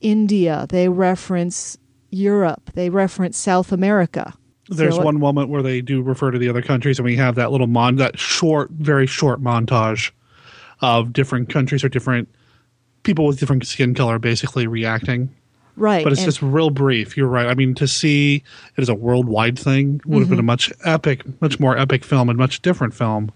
[0.00, 1.78] India, they reference
[2.10, 4.34] Europe, they reference South America.
[4.68, 7.36] There's So one moment where they do refer to the other countries, and we have
[7.36, 10.10] that little mon that short, very short montage
[10.80, 12.28] of different countries or different
[13.02, 15.34] people with different skin color basically reacting.
[15.76, 16.02] Right.
[16.02, 17.16] But it's just real brief.
[17.16, 17.46] You're right.
[17.46, 18.42] I mean, to see
[18.76, 20.46] it as a worldwide thing would have been a Mhm.
[20.46, 23.30] much epic, much more epic film and much different film.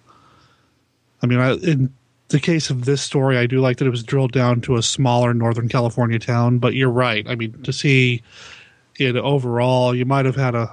[1.23, 1.93] I mean, I, in
[2.29, 4.83] the case of this story, I do like that it was drilled down to a
[4.83, 6.59] smaller Northern California town.
[6.59, 7.25] But you're right.
[7.29, 8.23] I mean, to see
[8.99, 10.69] it overall, you might have had a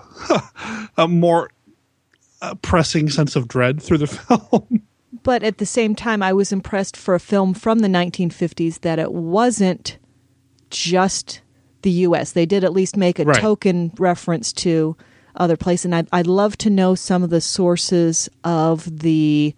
[0.97, 1.51] a more
[2.41, 4.81] uh, pressing sense of dread through the film.
[5.23, 8.99] But at the same time, I was impressed for a film from the 1950s that
[8.99, 9.97] it wasn't
[10.69, 11.41] just
[11.81, 12.31] the U.S.
[12.31, 13.39] They did at least make a Right.
[13.39, 14.95] token reference to
[15.35, 19.55] other places, and I'd, I'd love to know some of the sources of the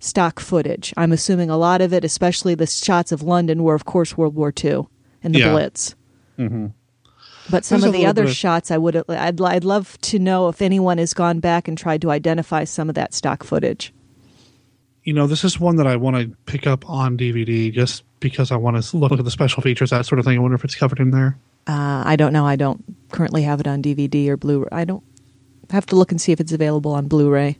[0.00, 0.92] stock footage.
[0.96, 4.34] I'm assuming a lot of it, especially the shots of London, were of course World
[4.34, 4.86] War II
[5.22, 5.52] and the Yeah.
[5.52, 5.94] Blitz.
[6.38, 6.66] mm-hmm.
[7.48, 10.48] But some There's of the other of- shots, I would I'd I'd love to know
[10.48, 13.92] if anyone has gone back and tried to identify some of that stock footage.
[15.06, 18.50] You know, this is one that I want to pick up on DVD just because
[18.50, 20.36] I want to look at the special features, that sort of thing.
[20.36, 21.38] I wonder if it's covered in there.
[21.68, 22.44] Uh, I don't know.
[22.44, 24.66] I don't currently have it on DVD or Blu.
[24.72, 25.04] I don't
[25.70, 27.56] have to look and see if it's available on Blu-ray.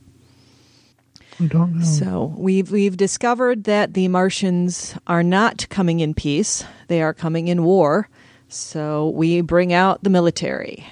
[1.39, 1.85] I don't know.
[1.85, 7.47] So we've we've discovered that the Martians are not coming in peace; they are coming
[7.47, 8.09] in war.
[8.49, 10.85] So we bring out the military.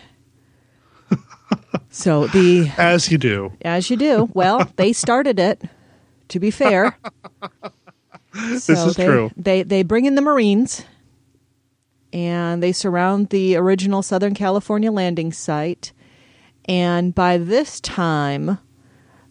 [1.89, 4.29] so the as you do, as you do.
[4.33, 5.61] Well, they started it.
[6.29, 6.97] To be fair,
[8.35, 9.31] This So is they, true.
[9.37, 10.83] They they bring in the Marines,
[12.11, 15.93] and they surround the original Southern California landing site.
[16.65, 18.57] And by this time,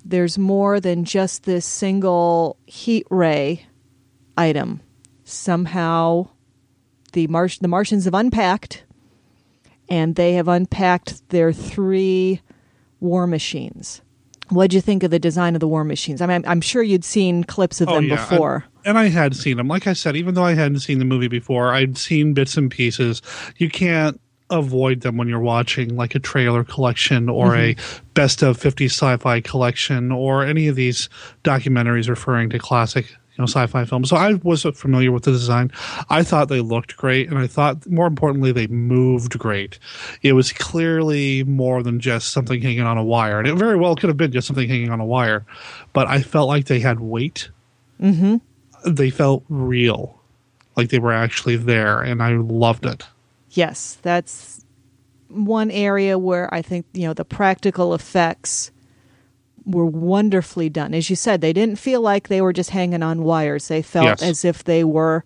[0.04, 3.66] there's more than just this single heat ray
[4.36, 4.80] item.
[5.24, 6.28] Somehow,
[7.12, 8.84] the Mar- the Martians have unpacked,
[9.88, 12.40] and they have unpacked their three
[13.00, 14.00] war machines.
[14.50, 16.20] What'd you think of the design of the war machines?
[16.20, 18.28] I mean, I'm, I'm sure you'd seen clips of oh, them Oh, yeah.
[18.28, 18.54] before.
[18.84, 19.68] And, and I had seen them.
[19.68, 22.70] Like I said, even though I hadn't seen the movie before, I'd seen bits and
[22.70, 23.22] pieces.
[23.56, 28.06] You can't avoid them when you're watching like a trailer collection or a mm-hmm.
[28.12, 31.08] best of 50 sci-fi collection or any of these
[31.44, 34.10] documentaries referring to classic you know sci-fi films.
[34.10, 35.72] So i was familiar with the design.
[36.08, 39.78] I thought they looked great and i thought more importantly they moved great.
[40.22, 43.96] It was clearly more than just something hanging on a wire and it very well
[43.96, 45.44] could have been just something hanging on a wire
[45.92, 47.50] but i felt like they had weight.
[48.00, 48.36] Mm-hmm.
[48.92, 50.20] they felt real
[50.76, 53.04] like they were actually there and i loved it.
[53.50, 54.64] Yes, that's
[55.28, 58.70] one area where I think, you know, the practical effects
[59.66, 60.94] were wonderfully done.
[60.94, 63.68] As you said, they didn't feel like they were just hanging on wires.
[63.68, 64.22] They felt Yes.
[64.22, 65.24] as if they were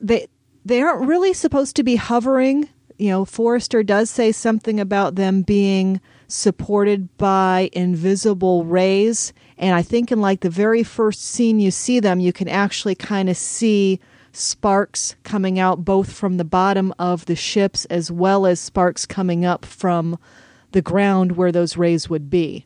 [0.00, 0.26] they
[0.64, 2.68] they aren't really supposed to be hovering.
[2.98, 9.82] You know, Forrester does say something about them being supported by invisible rays, and I
[9.82, 13.36] think in like the very first scene you see them, you can actually kind of
[13.36, 14.00] see
[14.32, 19.44] sparks coming out both from the bottom of the ships as well as sparks coming
[19.44, 20.18] up from
[20.72, 22.64] the ground where those rays would be.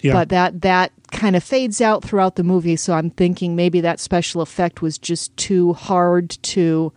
[0.00, 0.12] Yeah.
[0.12, 3.98] But that that kind of fades out throughout the movie, so I'm thinking maybe that
[3.98, 6.92] special effect was just too hard to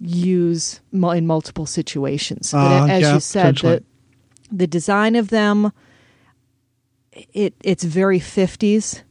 [0.00, 2.52] use in multiple situations.
[2.52, 3.84] But Uh, as yeah, you said, the
[4.50, 5.72] the design of them
[7.32, 9.02] it it's very 50s.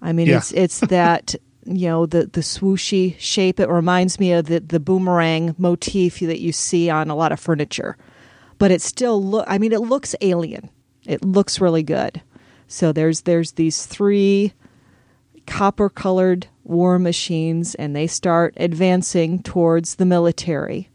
[0.00, 0.38] I mean, Yeah.
[0.38, 3.60] it's it's that you know the the swooshy shape.
[3.60, 7.40] It reminds me of the the boomerang motif that you see on a lot of
[7.40, 7.96] furniture,
[8.58, 9.44] but it still look.
[9.48, 10.70] I mean, it looks alien.
[11.04, 12.22] It looks really good.
[12.68, 14.52] So there's there's these three
[15.46, 20.90] copper colored war machines, and they start advancing towards the military.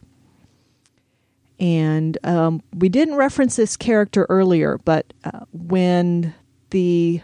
[1.60, 6.34] And um, we didn't reference this character earlier, but uh, when
[6.72, 7.22] the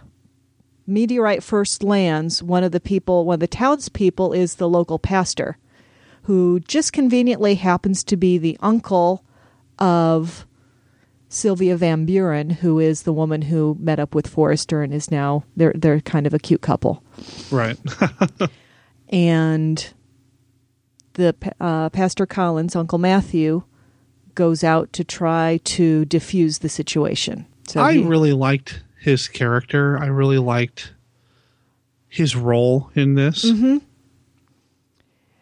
[0.86, 5.58] meteorite first lands, one of the people, one of the townspeople is the local pastor,
[6.24, 9.24] who just conveniently happens to be the uncle
[9.80, 10.46] of
[11.30, 15.44] Sylvia Van Buren, who is the woman who met up with Forrester and is now
[15.56, 17.04] they're they're kind of a cute couple.
[17.52, 17.78] Right.
[19.10, 19.94] and
[21.14, 23.64] the uh, Pastor Collins, Uncle Matthew,
[24.36, 27.46] goes out to try to diffuse the situation.
[27.68, 29.98] So I he- really liked his character.
[30.00, 30.94] I really liked
[32.08, 33.44] his role in this.
[33.46, 33.82] Mhm.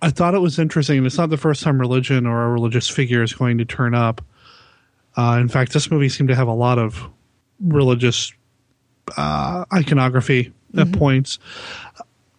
[0.02, 1.06] I thought it was interesting.
[1.06, 4.22] It's not the first time religion or a religious figure is going to turn up.
[5.18, 7.10] Uh, in fact, this movie seemed to have a lot of
[7.60, 8.34] religious
[9.18, 11.40] uh, iconography at points.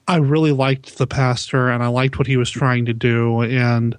[0.08, 3.40] I really liked the pastor and I liked what he was trying to do.
[3.42, 3.96] And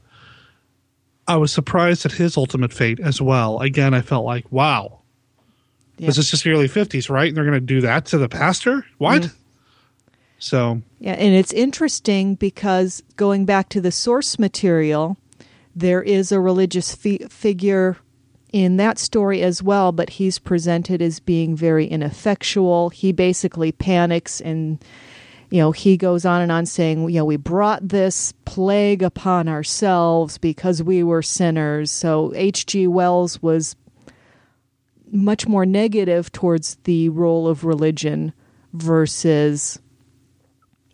[1.28, 3.60] I was surprised at his ultimate fate as well.
[3.60, 5.00] Again, I felt like, wow,
[5.98, 7.28] this is just the early 50s, right?
[7.28, 8.86] And they're going to do that to the pastor?
[9.00, 9.24] What?
[9.24, 9.34] Mhm.
[10.40, 15.18] So, Yeah, and it's interesting because going back to the source material,
[15.76, 17.98] there is a religious fi- figure
[18.54, 22.90] in that story as well, but he's presented as being very ineffectual.
[22.90, 24.84] He basically panics and
[25.50, 29.48] you know, he goes on and on saying, you know, we brought this plague upon
[29.48, 31.90] ourselves because we were sinners.
[31.90, 32.88] So H.G.
[32.88, 33.76] Wells was
[35.10, 38.34] much more negative towards the role of religion
[38.74, 39.80] versus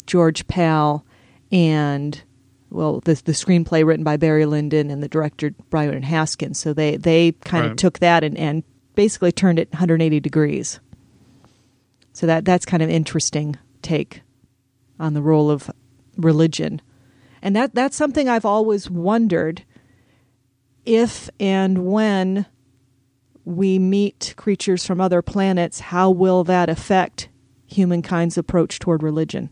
[0.06, 1.04] George Pal
[1.52, 2.22] and
[2.74, 6.60] well the the screenplay written by Barré Lyndon and the director Byron Haskins.
[6.60, 8.64] So they they kind of took that and, and
[8.96, 10.80] basically turned it 180 degrees.
[12.12, 14.22] So that that's kind of interesting take
[15.00, 15.70] on the role of
[16.18, 16.82] religion.
[17.42, 19.64] And that that's something I've always wondered
[20.86, 22.46] if and when
[23.46, 27.30] we meet creatures from other planets, how will that affect
[27.66, 29.50] humankind's approach toward religion?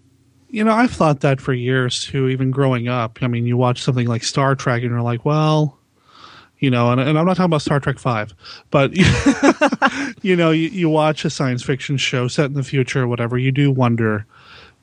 [0.52, 3.20] You know, I've thought that for years too, even growing up.
[3.22, 5.80] I mean, you watch something like Star Trek and you're like, well,
[6.60, 8.34] you know, and, and I'm not talking about Star Trek 5,
[8.70, 8.92] but,
[10.22, 13.38] you know, you, you watch a science fiction show set in the future or whatever,
[13.38, 14.26] you do wonder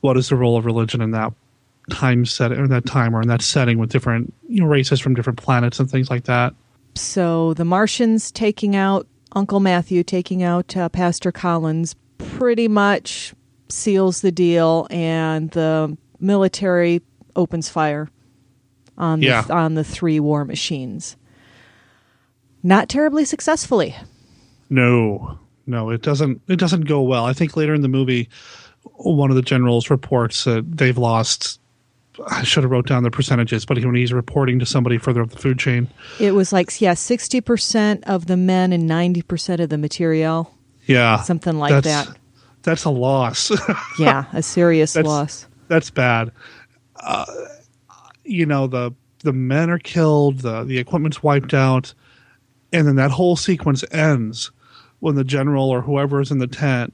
[0.01, 1.33] what is the role of religion in that
[1.91, 5.13] time set or that time or in that setting with different you know, races from
[5.13, 6.53] different planets and things like that.
[6.95, 13.33] So the Martians taking out Uncle Matthew, taking out uh, Pastor Collins, pretty much
[13.69, 17.01] seals the deal, and the military
[17.35, 18.09] opens fire
[18.97, 19.45] on the, Yeah.
[19.49, 21.15] on the three war machines.
[22.61, 23.95] Not terribly successfully.
[24.69, 26.41] No, no, it doesn't.
[26.47, 27.25] It doesn't go well.
[27.25, 28.29] I think later in the movie,
[28.95, 31.59] one of the generals reports that they've lost.
[32.27, 35.29] I should have wrote down the percentages, but when he's reporting to somebody further up
[35.29, 35.87] the food chain,
[36.19, 40.53] It was like yeah, sixty percent of the men and ninety percent of the material.
[40.85, 42.09] yeah, Something like that.
[42.63, 43.51] That's a loss.
[43.99, 45.47] Yeah, a serious That's- loss.
[45.67, 46.31] That's bad.
[46.95, 47.25] Uh,
[48.23, 48.91] you know the
[49.23, 51.93] the men are killed, the the equipment's wiped out,
[52.73, 54.51] and then that whole sequence ends
[54.99, 56.93] when the general or whoever is in the tent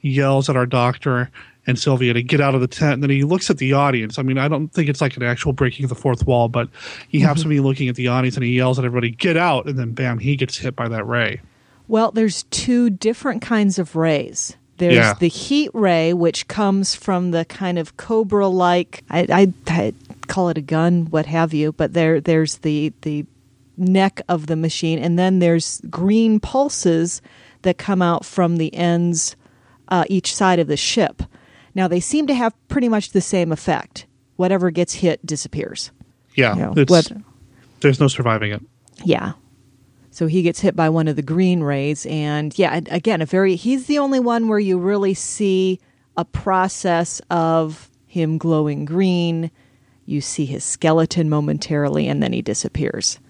[0.00, 1.30] yells at our doctor
[1.66, 2.94] and Sylvia to get out of the tent.
[2.94, 4.18] And then he looks at the audience.
[4.18, 6.68] I mean, I don't think it's like an actual breaking of the fourth wall, but
[7.08, 9.66] he happens to be looking at the audience and he yells at everybody, "Get out!"
[9.66, 11.40] And then bam, he gets hit by that ray.
[11.88, 14.56] Well, there's two different kinds of rays.
[14.78, 15.14] There's Yeah.
[15.14, 19.92] the heat ray, which comes from the kind of cobra like, I, I, I
[20.28, 23.24] call it a gun, what have you, but there, there's the, the
[23.76, 27.22] neck of the machine, and then there's green pulses
[27.62, 29.34] that come out from the ends
[29.88, 31.22] uh, each side of the ship.
[31.74, 34.06] Now, they seem to have pretty much the same effect.
[34.36, 35.90] Whatever gets hit disappears.
[36.34, 36.74] Yeah, You know,
[37.80, 38.62] there's no surviving it.
[39.04, 39.32] Yeah.
[40.16, 43.54] So he gets hit by one of the green rays, and yeah, again, a very
[43.54, 45.78] he's the only one where you really see
[46.16, 49.50] a process of him glowing green
[50.06, 53.20] You see his skeleton momentarily, and then he disappears.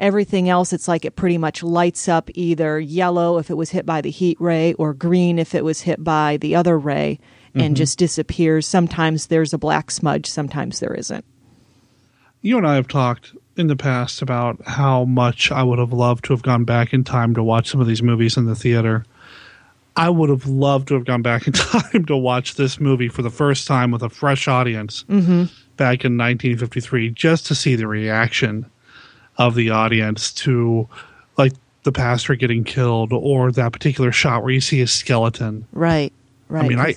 [0.00, 3.84] Everything else, it's like it pretty much lights up either yellow if it was hit
[3.84, 7.18] by the heat ray or green if it was hit by the other ray
[7.54, 7.78] and Mhm.
[7.78, 8.66] just disappears.
[8.66, 11.26] Sometimes there's a black smudge, sometimes there isn't.
[12.40, 16.24] You and I have talked in the past about how much I would have loved
[16.26, 19.04] to have gone back in time to watch some of these movies in the theater.
[19.96, 23.22] I would have loved to have gone back in time to watch this movie for
[23.22, 25.44] the first time with a fresh audience Mm-hmm.
[25.76, 28.66] back in 1953 just to see the reaction
[29.38, 30.88] of the audience to
[31.38, 31.52] like
[31.84, 35.66] the pastor getting killed or that particular shot where you see a skeleton.
[35.72, 36.12] Right,
[36.48, 36.64] right.
[36.64, 36.94] I mean, I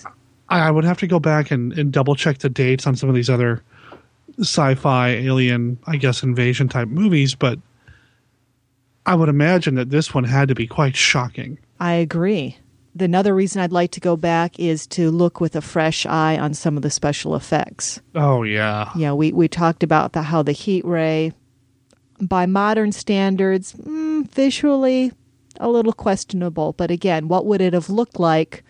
[0.50, 3.14] I would have to go back and, and double check the dates on some of
[3.16, 3.62] these other
[4.40, 7.60] sci-fi alien, I guess, invasion type movies, but
[9.06, 11.58] I would imagine that this one had to be quite shocking.
[11.80, 12.58] I agree.
[12.96, 16.38] The- Another reason I'd like to go back is to look with a fresh eye
[16.38, 18.02] on some of the special effects.
[18.16, 21.34] Oh yeah, Yeah, we, we talked about the, how the heat ray,
[22.22, 25.12] by modern standards, mm, visually
[25.60, 26.74] a little questionable.
[26.74, 28.64] But again, what would it have looked like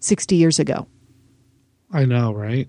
[0.00, 0.86] 60 years ago?
[1.92, 2.68] I know, right?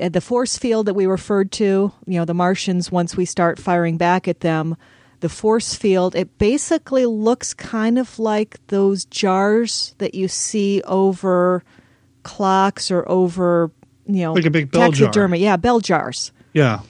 [0.00, 3.58] Uh, The force field that we referred to, you know, the Martians, once we start
[3.58, 4.76] firing back at them,
[5.20, 11.62] the force field, it basically looks kind of like those jars that you see over
[12.22, 13.70] clocks or over,
[14.06, 15.34] you know, Like a big bell jar.
[15.36, 16.32] Yeah, bell jars.
[16.52, 16.80] Yeah.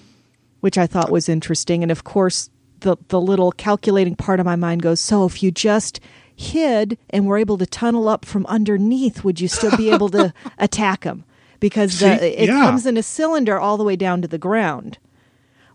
[0.61, 1.83] which I thought was interesting.
[1.83, 2.51] And of course,
[2.81, 6.01] the the little calculating part of my mind goes, so if you just
[6.37, 10.33] hid and were able to tunnel up from underneath, would you still be able to
[10.59, 11.25] attack them?
[11.61, 12.65] Because the, it yeah.
[12.65, 14.99] comes in a cylinder all the way down to the ground,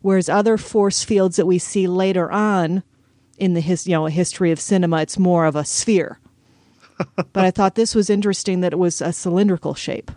[0.01, 2.83] whereas other force fields that we see later on
[3.38, 6.19] in the his, you know history of cinema, it's more of a sphere.
[7.15, 10.11] but I thought this was interesting that it was a cylindrical shape.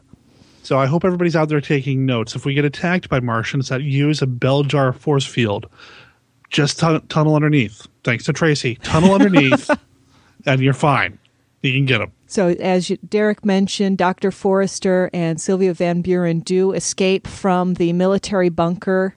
[0.62, 2.34] So I hope everybody's out there taking notes.
[2.34, 5.66] If we get attacked by Martians that use a bell jar force field,
[6.50, 7.86] just tun- tunnel underneath.
[8.04, 9.70] Thanks to Tracy, tunnel underneath,
[10.46, 11.18] and you're fine.
[11.62, 12.12] You can get them.
[12.31, 14.31] So, as you, Derek mentioned, Dr.
[14.31, 19.16] Forrester and Sylvia Van Buren do escape from the military bunker,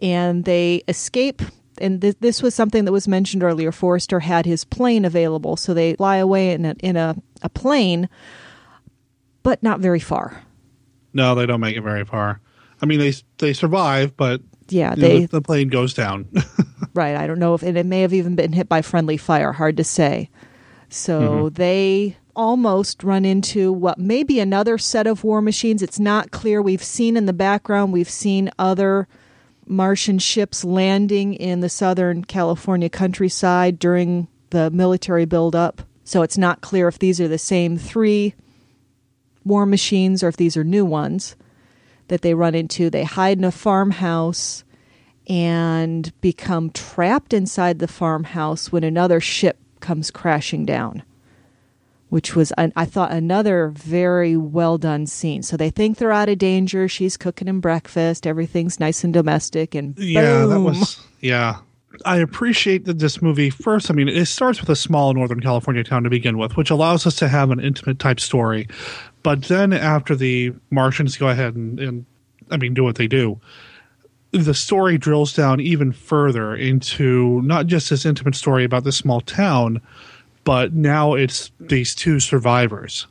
[0.00, 1.42] and they escape.
[1.78, 3.72] And th- this was something that was mentioned earlier.
[3.72, 8.08] Forrester had his plane available, so they fly away in a, in a, a plane,
[9.42, 10.42] but not very far.
[11.12, 12.40] No, they don't make it very far.
[12.80, 16.28] I mean, they they survive, but Yeah, you know, they- the, the plane goes down.
[16.94, 17.14] Right.
[17.14, 19.52] I don't know if and it may have even been hit by friendly fire.
[19.52, 20.30] Hard to say.
[20.88, 21.48] So mm-hmm.
[21.54, 25.82] they almost run into what may be another set of war machines.
[25.82, 26.62] It's not clear.
[26.62, 29.08] We've seen in the background, we've seen other
[29.66, 35.82] Martian ships landing in the southern California countryside during the military buildup.
[36.04, 38.34] So it's not clear if these are the same three
[39.44, 41.34] war machines or if these are new ones
[42.08, 42.90] that they run into.
[42.90, 44.62] They hide in a farmhouse
[45.28, 51.02] and become trapped inside the farmhouse when another ship comes crashing down,
[52.08, 55.42] which was, I I thought, another very well done scene.
[55.42, 56.88] So they think they're out of danger.
[56.88, 58.26] She's cooking him breakfast.
[58.26, 59.74] Everything's nice and domestic.
[59.74, 61.58] And yeah, that was yeah.
[62.04, 63.90] I appreciate that this movie first.
[63.90, 67.06] I mean, it starts with a small Northern California town to begin with, which allows
[67.06, 68.68] us to have an intimate type story.
[69.22, 72.06] But then after the Martians go ahead and, and
[72.50, 73.40] I mean, do what they do,
[74.32, 79.20] the story drills down even further into not just this intimate story about this small
[79.20, 79.80] town,
[80.46, 83.06] but now it's these two survivors.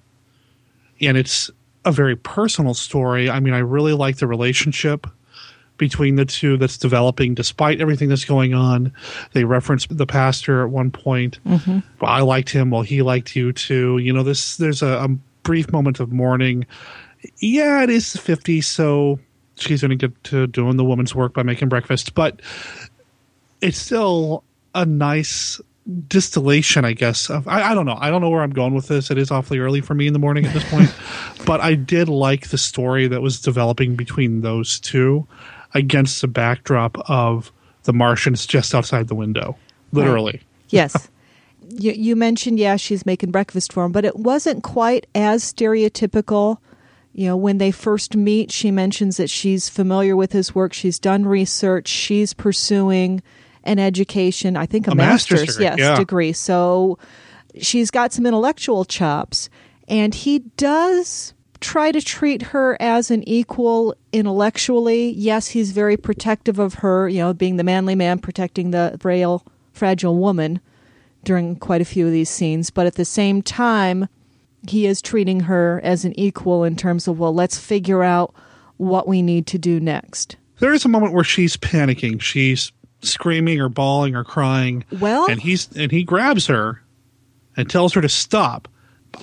[1.01, 1.51] And it's
[1.83, 3.29] a very personal story.
[3.29, 5.05] I mean, I really like the relationship
[5.77, 8.93] between the two that's developing despite everything that's going on.
[9.33, 11.38] They reference the pastor at one point.
[11.45, 11.83] Mhm.
[12.01, 12.71] I liked him.
[12.71, 13.97] Well, he liked you too.
[13.97, 15.09] You know, this there's a, a
[15.43, 16.65] brief moment of mourning.
[17.39, 19.19] Yeah, it is the 50s, so
[19.57, 22.41] she's going to get to doing the woman's work by making breakfast, but
[23.59, 25.59] it's still a nice
[26.07, 27.29] distillation, I guess.
[27.29, 27.97] Of, I, I don't know.
[27.99, 29.11] I don't know where I'm going with this.
[29.11, 30.93] It is awfully early for me in the morning at this point,
[31.45, 35.27] but I did like the story that was developing between those two
[35.73, 37.51] against the backdrop of
[37.83, 39.57] the Martians just outside the window,
[39.91, 40.41] literally.
[40.69, 41.09] yes.
[41.67, 46.59] You, you mentioned, yeah, she's making breakfast for him, but it wasn't quite as stereotypical.
[47.11, 50.73] You know, when they first meet, she mentions that she's familiar with his work.
[50.73, 51.88] She's done research.
[51.88, 53.23] She's pursuing
[53.66, 55.95] an education, I think a, A master's master's, degree, yes, yeah.
[55.97, 56.34] degree.
[56.34, 56.97] So
[57.59, 59.49] she's got some intellectual chops.
[59.88, 65.11] And he does try to treat her as an equal intellectually.
[65.11, 69.45] Yes, he's very protective of her, you know, being the manly man protecting the frail,
[69.74, 70.59] fragile woman
[71.24, 72.70] during quite a few of these scenes.
[72.70, 74.07] But at the same time,
[74.68, 78.34] he is treating her as an equal in terms of, well, let's figure out
[78.78, 80.36] what we need to do next.
[80.59, 82.22] There is a moment where she's panicking.
[82.22, 82.72] She's
[83.06, 84.84] screaming or bawling or crying.
[84.99, 86.82] Well, and he's and he grabs her
[87.58, 88.68] and tells her to stop.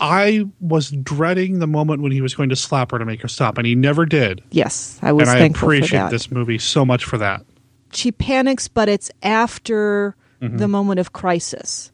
[0.00, 3.28] I was dreading the moment when he was going to slap her to make her
[3.28, 4.42] stop, and he never did.
[4.50, 7.44] Yes, I was and I appreciate this movie so much for that.
[7.92, 10.56] She panics, but it's after Mhm.
[10.58, 11.90] the moment of crisis.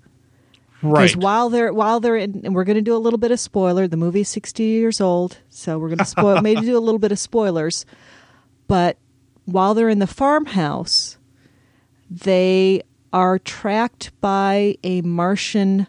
[0.81, 1.03] Right.
[1.03, 3.41] Because while they're while they're in, and we're going to do a little bit of
[3.41, 3.89] spoiler.
[3.89, 6.41] The movie's sixty years old, so we're going to spoil.
[6.43, 7.85] maybe do a little bit of spoilers.
[8.69, 8.97] But
[9.45, 11.18] while they're in the farmhouse,
[12.11, 12.83] they
[13.13, 15.87] are tracked by a Martian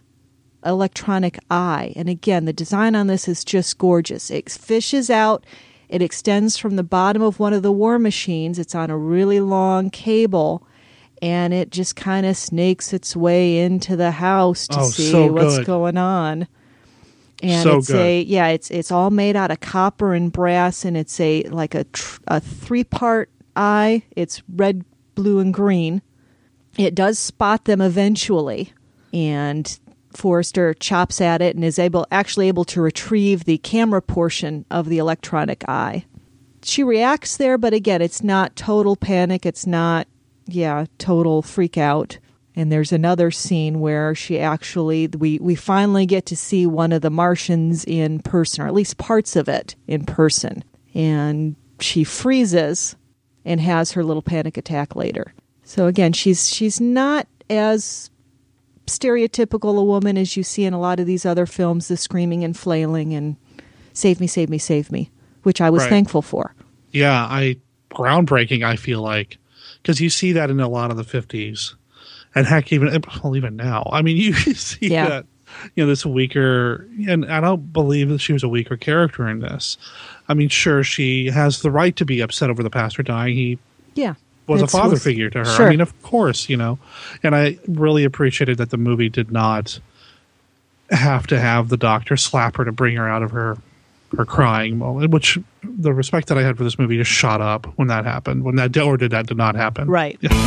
[0.65, 1.93] electronic eye.
[1.95, 4.29] And again, the design on this is just gorgeous.
[4.29, 5.45] It fishes out.
[5.87, 8.59] It extends from the bottom of one of the war machines.
[8.59, 10.65] It's on a really long cable
[11.21, 15.27] and it just kind of snakes its way into the house to Oh, see so
[15.31, 16.47] what's going on.
[17.41, 17.95] And So it's good.
[17.97, 21.73] a yeah, it's it's all made out of copper and brass, and it's a like
[21.73, 24.03] a tr- a three part eye.
[24.15, 24.83] It's red,
[25.15, 26.01] blue, and green.
[26.79, 28.71] It does spot them eventually,
[29.11, 29.77] and
[30.13, 34.87] Forrester chops at it and is able actually able to retrieve the camera portion of
[34.87, 36.05] the electronic eye.
[36.63, 39.45] She reacts there, but again, it's not total panic.
[39.45, 40.07] It's not
[40.47, 42.17] yeah, total freak out.
[42.55, 47.01] And there's another scene where she actually we we finally get to see one of
[47.01, 50.63] the Martians in person, or at least parts of it in person.
[50.93, 52.95] And she freezes
[53.43, 55.33] and has her little panic attack later.
[55.69, 58.09] So again, she's she's not as
[58.87, 62.43] stereotypical a woman as you see in a lot of these other films, the screaming
[62.43, 63.35] and flailing and
[63.93, 65.11] save me, save me, save me,
[65.43, 65.89] which I was Right.
[65.89, 66.55] thankful for.
[66.91, 67.57] Yeah, I
[67.91, 68.63] groundbreaking.
[68.63, 69.37] I feel like
[69.83, 71.75] because you see that in a lot of the fifties,
[72.33, 73.87] and heck, even eh, well, even now.
[73.91, 75.07] I mean, you see Yeah.
[75.07, 75.25] that
[75.75, 79.41] you know this weaker, and I don't believe that she was a weaker character in
[79.41, 79.77] this.
[80.27, 83.35] I mean, sure, she has the right to be upset over the pastor dying.
[83.35, 83.59] He
[83.93, 84.15] Yeah.
[84.49, 85.45] Was a father was- figure to her.
[85.45, 85.67] Sure.
[85.67, 86.79] I mean, of course, you know,
[87.23, 89.79] and I really appreciated that the movie did not
[90.91, 93.57] have to have the doctor slap her to bring her out of her
[94.17, 95.11] her crying moment.
[95.11, 98.43] Which the respect that I had for this movie just shot up when that happened.
[98.43, 99.87] When that or did that did not happen?
[99.87, 100.17] Right.
[100.31, 100.37] All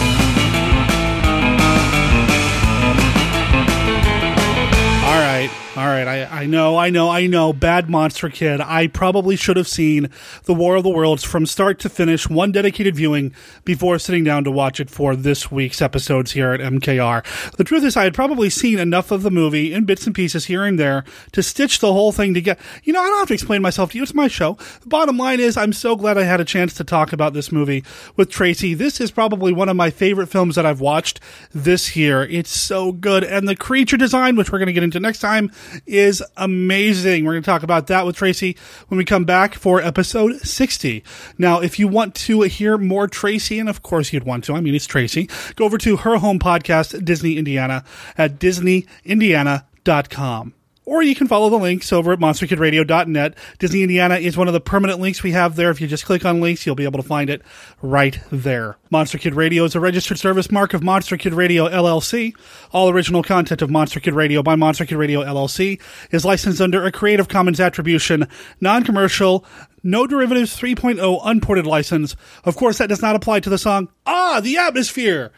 [5.74, 6.06] All right.
[6.06, 7.54] I, I know, I know, I know.
[7.54, 8.60] Bad Monster Kid.
[8.60, 10.10] I probably should have seen
[10.44, 14.44] The War of the Worlds from start to finish, one dedicated viewing before sitting down
[14.44, 17.52] to watch it for this week's episodes here at MKR.
[17.56, 20.44] The truth is, I had probably seen enough of the movie in bits and pieces
[20.44, 22.60] here and there to stitch the whole thing together.
[22.84, 24.02] You know, I don't have to explain myself to you.
[24.02, 24.58] It's my show.
[24.82, 27.50] The bottom line is, I'm so glad I had a chance to talk about this
[27.50, 27.82] movie
[28.14, 28.74] with Tracy.
[28.74, 31.18] This is probably one of my favorite films that I've watched
[31.54, 32.24] this year.
[32.24, 33.24] It's so good.
[33.24, 35.50] And the creature design, which we're going to get into next time,
[35.86, 37.24] is amazing.
[37.24, 38.56] We're going to talk about that with Tracy
[38.88, 41.04] when we come back for episode 60.
[41.38, 44.60] Now, if you want to hear more Tracy, and of course you'd want to, I
[44.60, 47.84] mean, it's Tracy, go over to her home podcast, Disney Indiana,
[48.16, 50.54] at disneyindiana.com.
[50.84, 53.34] Or you can follow the links over at monsterkidradio.net.
[53.60, 55.70] Disney Indiana is one of the permanent links we have there.
[55.70, 57.40] If you just click on links, you'll be able to find it
[57.80, 58.78] right there.
[58.90, 62.34] Monster Kid Radio is a registered service mark of Monster Kid Radio LLC.
[62.72, 65.80] All original content of Monster Kid Radio by Monster Kid Radio LLC
[66.10, 68.26] is licensed under a Creative Commons Attribution,
[68.60, 69.44] non-commercial,
[69.84, 72.16] no derivatives 3.0 unported license.
[72.44, 75.32] Of course, that does not apply to the song Ah, the Atmosphere.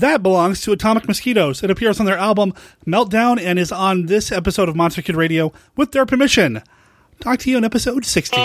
[0.00, 1.62] That belongs to Atomic Mosquitoes.
[1.62, 2.52] It appears on their album
[2.86, 6.62] Meltdown and is on this episode of Monster Kid Radio with their permission.
[7.20, 8.36] Talk to you in episode 60.